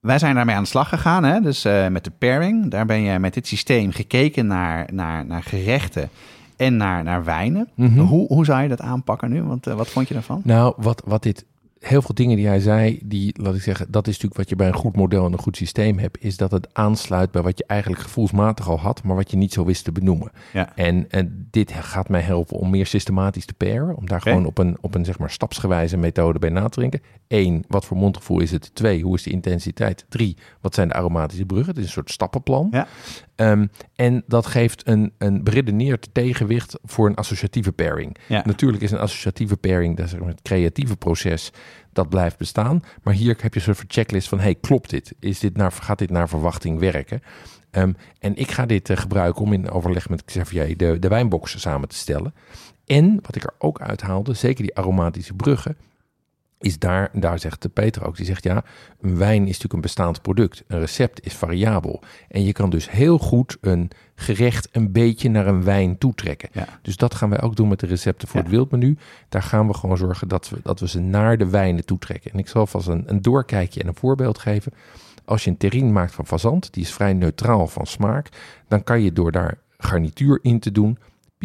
[0.00, 1.40] Wij zijn daarmee aan de slag gegaan, hè?
[1.40, 2.70] dus eh, met de pairing.
[2.70, 6.10] Daar ben je met dit systeem gekeken naar, naar, naar gerechten
[6.56, 7.68] en naar, naar wijnen.
[7.74, 7.98] Mhm.
[7.98, 9.42] Hoe, hoe zou je dat aanpakken nu?
[9.42, 10.40] Want eh, wat vond je daarvan?
[10.44, 11.44] Nou, wat, wat dit,
[11.82, 14.56] heel veel dingen die hij zei, die, laat ik zeggen, dat is natuurlijk wat je
[14.56, 17.58] bij een goed model en een goed systeem hebt, is dat het aansluit bij wat
[17.58, 20.32] je eigenlijk gevoelsmatig al had, maar wat je niet zo wist te benoemen.
[20.52, 20.76] Ja.
[20.76, 24.58] En, en dit gaat mij helpen om meer systematisch te pairen, om daar gewoon op
[24.58, 27.02] een, op een zeg maar stapsgewijze methode bij na te denken.
[27.28, 28.74] Eén, wat voor mondgevoel is het?
[28.74, 30.06] Twee, hoe is de intensiteit?
[30.08, 31.68] Drie, wat zijn de aromatische bruggen?
[31.68, 32.68] Het is een soort stappenplan.
[32.70, 32.86] Ja.
[33.34, 38.16] Ehm, en dat geeft een, een beredeneerd tegenwicht voor een associatieve pairing.
[38.28, 38.42] Ja.
[38.44, 41.52] Natuurlijk is een associatieve pairing, dat is het creatieve proces,
[41.92, 42.82] dat blijft bestaan.
[43.02, 45.14] Maar hier heb je een soort checklist van, hey, klopt dit?
[45.18, 47.22] Is dit naar, gaat dit naar verwachting werken?
[47.70, 51.60] Ehm, en ik ga dit eh, gebruiken om in overleg met Xavier de, de wijnbox
[51.60, 52.34] samen te stellen.
[52.86, 55.76] En wat ik er ook uithaalde, zeker die aromatische bruggen,
[56.62, 58.64] is daar, daar zegt de Peter ook, die zegt ja,
[59.00, 60.62] een wijn is natuurlijk een bestaand product.
[60.66, 62.02] Een recept is variabel.
[62.28, 66.48] En je kan dus heel goed een gerecht een beetje naar een wijn toetrekken.
[66.52, 66.66] Ja.
[66.82, 68.42] Dus dat gaan wij ook doen met de recepten voor Ja.
[68.42, 68.96] het wildmenu.
[69.28, 72.32] Daar gaan we gewoon zorgen dat we, dat we ze naar de wijnen toetrekken.
[72.32, 74.72] En ik zal vast een, een doorkijkje en een voorbeeld geven.
[75.24, 78.28] Als je een terrine maakt van fazant, die is vrij neutraal van smaak,
[78.68, 80.98] dan kan je door daar garnituur in te doen,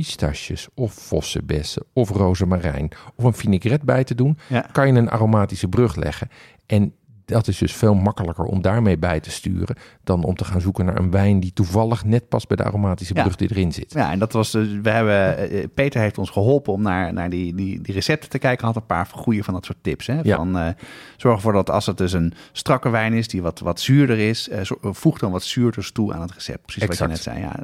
[0.03, 4.61] pistaches of vossenbessen of rozemarijn of een vinaigrette bij te doen, Ja.
[4.71, 6.29] kan je een aromatische brug leggen.
[6.65, 6.93] En
[7.27, 10.85] dat is dus veel makkelijker om daarmee bij te sturen dan om te gaan zoeken
[10.85, 13.21] naar een wijn die toevallig net past bij de aromatische Ja.
[13.21, 13.93] brug die erin zit.
[13.93, 17.29] Ja, en dat was dus, we hebben, eh, Peter heeft ons geholpen om naar, naar
[17.29, 18.65] die, die, die recepten te kijken.
[18.65, 20.07] Had een paar goede van dat soort tips.
[20.07, 20.19] Hè?
[20.23, 20.35] Ja.
[20.35, 20.69] Van, eh,
[21.17, 24.49] zorg ervoor dat als het dus een strakke wijn is, die wat, wat zuurder is,
[24.49, 26.61] eh, voeg dan wat zuurders toe aan het recept.
[26.61, 27.39] Precies wat je net zei.
[27.39, 27.55] Ja,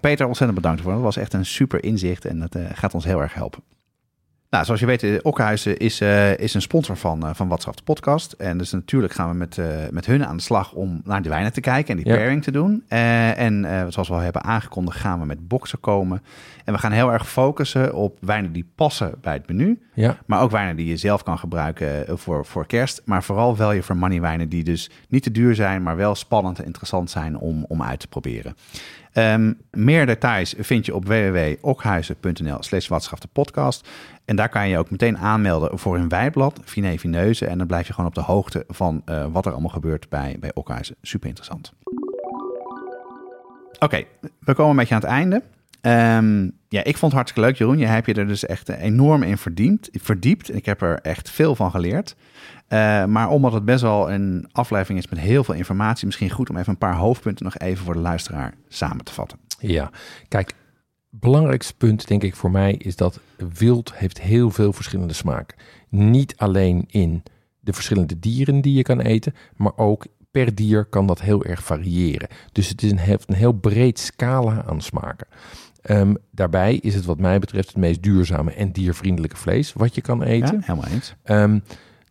[0.00, 0.92] Peter, ontzettend bedankt voor.
[0.92, 3.62] Dat was echt een super inzicht en dat eh, gaat ons heel erg helpen.
[4.50, 7.74] Nou, zoals je weet, eh, Okhuizen is, eh, is een sponsor van, eh van Watschaf
[7.74, 8.32] de podcast.
[8.32, 9.58] En dus natuurlijk gaan we met,
[9.90, 12.18] met hun aan de slag om naar de wijnen te kijken en die Ja.
[12.18, 12.84] pairing te doen.
[12.88, 16.22] En zoals we al hebben aangekondigd, gaan we met boxen komen.
[16.64, 19.82] En we gaan heel erg focussen op wijnen die passen bij het menu.
[19.94, 23.02] Ja, Maar ook wijnen die je zelf kan gebruiken voor, voor kerst.
[23.04, 26.58] Maar vooral value for money wijnen die dus niet te duur zijn, maar wel spannend
[26.58, 28.54] en interessant zijn om, om uit te proberen.
[29.18, 32.88] Ehm, meer details vind je op www.okhuizen.nl slash
[33.32, 33.88] podcast.
[34.24, 37.46] En daar kan je je ook meteen aanmelden voor een wijblad, Finet Vineuze.
[37.46, 40.36] En dan blijf je gewoon op de hoogte van eh, wat er allemaal gebeurt bij,
[40.40, 40.96] bij Okhuizen.
[41.02, 41.72] Super interessant.
[43.78, 44.04] Oké,
[44.40, 45.42] we komen een beetje aan het einde.
[45.80, 47.78] Ehm, ja, ik vond het hartstikke leuk, Jeroen.
[47.78, 49.88] Je hebt je er dus echt enorm in verdiept.
[49.92, 50.54] verdiept.
[50.54, 52.16] Ik heb er echt veel van geleerd.
[52.68, 56.50] Eh, maar omdat het best wel een aflevering is met heel veel informatie, misschien goed
[56.50, 59.38] om even een paar hoofdpunten nog even voor de luisteraar samen te vatten.
[59.60, 59.90] ja.
[60.28, 60.54] Kijk,
[61.10, 63.20] belangrijkste punt denk ik voor mij is dat
[63.58, 65.58] wild heeft heel veel verschillende smaken.
[65.88, 67.22] Niet alleen in
[67.60, 71.62] de verschillende dieren die je kan eten, maar ook per dier kan dat heel erg
[71.62, 72.28] variëren.
[72.52, 75.26] Dus het is een, heeft een heel breed scala aan smaken.
[75.82, 80.00] Ehm, daarbij is het wat mij betreft het meest duurzame en diervriendelijke vlees wat je
[80.00, 80.54] kan eten.
[80.54, 81.14] Ja, helemaal eens.
[81.22, 81.58] Ehm,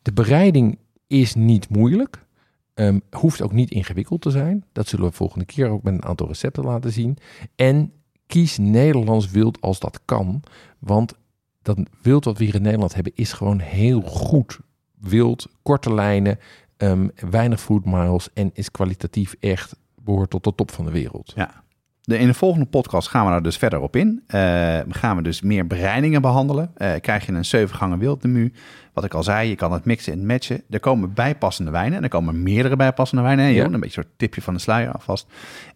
[0.08, 0.78] de bereiding
[1.08, 2.26] is niet moeilijk.
[2.74, 4.66] Ehm, hoeft ook niet ingewikkeld te zijn.
[4.72, 7.18] Dat zullen we volgende keer ook met een aantal recepten laten zien.
[7.56, 7.92] En
[8.28, 10.44] kies Nederlands wild als dat kan.
[10.80, 11.14] Want
[11.62, 14.60] dat wild wat we hier in Nederland hebben is gewoon heel goed.
[15.00, 16.40] Wild, korte lijnen,
[16.78, 21.32] ehm, weinig food miles en is kwalitatief echt behoort tot de top van de wereld.
[21.36, 21.64] Ja.
[22.08, 24.24] De, in de volgende podcast gaan we daar dus verder op in.
[24.28, 26.72] Uh, gaan we dus meer bereidingen behandelen.
[26.78, 28.54] Uh, krijg je een 7 gangen wildmenu.
[28.94, 30.64] Wat ik al zei, je kan het mixen en matchen.
[30.70, 31.98] Er komen bijpassende wijnen.
[31.98, 33.54] En er komen meerdere bijpassende wijnen.
[33.54, 33.64] Ja.
[33.64, 35.28] een beetje een soort tipje van de sluier alvast.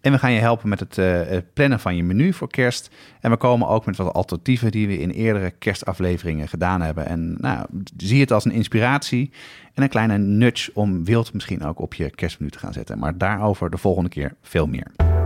[0.01, 2.89] En we gaan je helpen met het, uh, het, plannen van je menu voor kerst.
[3.19, 7.05] En we komen ook met wat alternatieven die we in eerdere kerstafleveringen gedaan hebben.
[7.05, 7.65] En nou,
[7.97, 9.31] zie het als een inspiratie
[9.73, 12.99] en een kleine nudge om wild misschien ook op je kerstmenu te gaan zetten.
[12.99, 15.20] Maar daarover de volgende keer veel meer.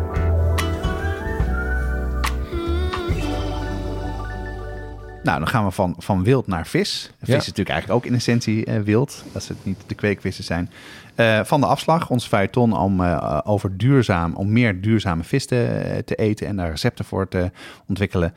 [5.26, 7.12] Nou, dan gaan we van, van wild naar vis.
[7.20, 7.36] Vis ja.
[7.36, 10.70] is natuurlijk eigenlijk ook in essentie uh, wild, als het niet de kweekvissen zijn.
[11.16, 16.02] Uh, van de afslag, ons feuilleton om uh, over duurzaam, om meer duurzame vis te,
[16.06, 17.52] te, eten en daar recepten voor te
[17.88, 18.34] ontwikkelen.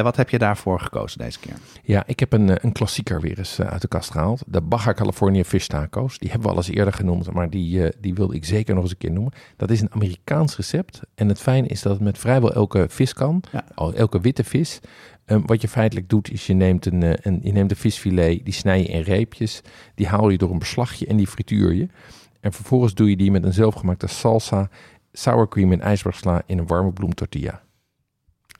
[0.00, 1.54] Wat heb je daarvoor gekozen deze keer?
[1.82, 4.42] Ja, ik heb een, een klassieker weer eens uit de kast gehaald.
[4.46, 6.18] De Baja California Fish Tacos.
[6.18, 8.92] Die hebben we al eens eerder genoemd, maar die, die wilde ik zeker nog eens
[8.92, 9.32] een keer noemen.
[9.56, 11.00] Dat is een Amerikaans recept.
[11.14, 13.42] En het fijne is dat het met vrijwel elke vis kan.
[13.52, 13.64] Ja.
[13.94, 14.80] Elke witte vis.
[15.26, 18.54] Um, wat je feitelijk doet, is je neemt een, een, je neemt een visfilet, die
[18.54, 19.62] snij je in reepjes,
[19.94, 21.88] die haal je door een beslagje en die frituur je.
[22.40, 24.68] En vervolgens doe je die met een zelfgemaakte salsa,
[25.12, 27.62] sour cream en ijsbergsla in een warme bloemtortilla.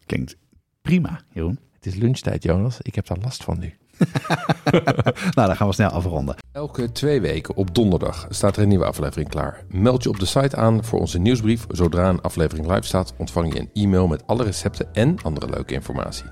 [0.06, 0.36] Klinkt
[0.82, 1.58] prima, Jeroen.
[1.72, 2.78] Het is lunchtijd, Jonas.
[2.80, 3.74] Ik heb daar last van nu.
[5.36, 6.36] nou, dan gaan we snel afronden.
[6.52, 9.64] Elke twee weken op donderdag staat er een nieuwe aflevering klaar.
[9.68, 11.66] Meld je op de site aan voor onze nieuwsbrief.
[11.68, 15.74] Zodra een aflevering live staat, ontvang je een e-mail met alle recepten en andere leuke
[15.74, 16.24] informatie.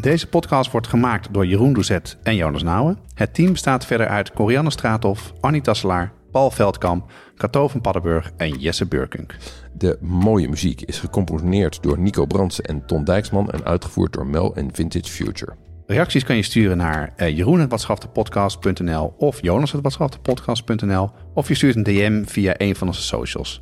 [0.00, 2.98] Deze podcast wordt gemaakt door Jeroen Doezet en Jonas Nouwen.
[3.14, 8.58] Het team bestaat verder uit Corianne Straathof, Annie Tasselaar, Paul Veldkamp, Kato van Paddenburg en
[8.58, 9.36] Jesse Burkunk.
[9.78, 14.54] De mooie muziek is gecomponeerd door Nico Brandsen en Ton Dijksman en uitgevoerd door Mel
[14.54, 15.54] en Vintage Future.
[15.86, 22.54] Reacties kan je sturen naar uh, jeroen.watschaftepodcast.nl of jonas.watschaftepodcast.nl of je stuurt een DM via
[22.56, 23.60] een van onze socials.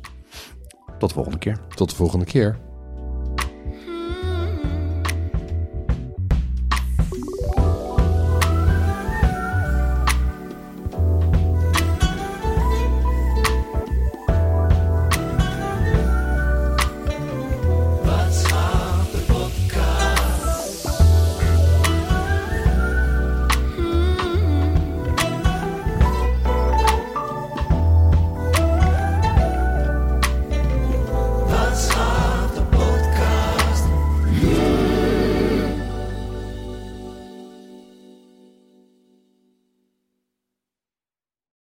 [0.99, 1.57] Tot de volgende keer.
[1.75, 2.57] Tot de volgende keer.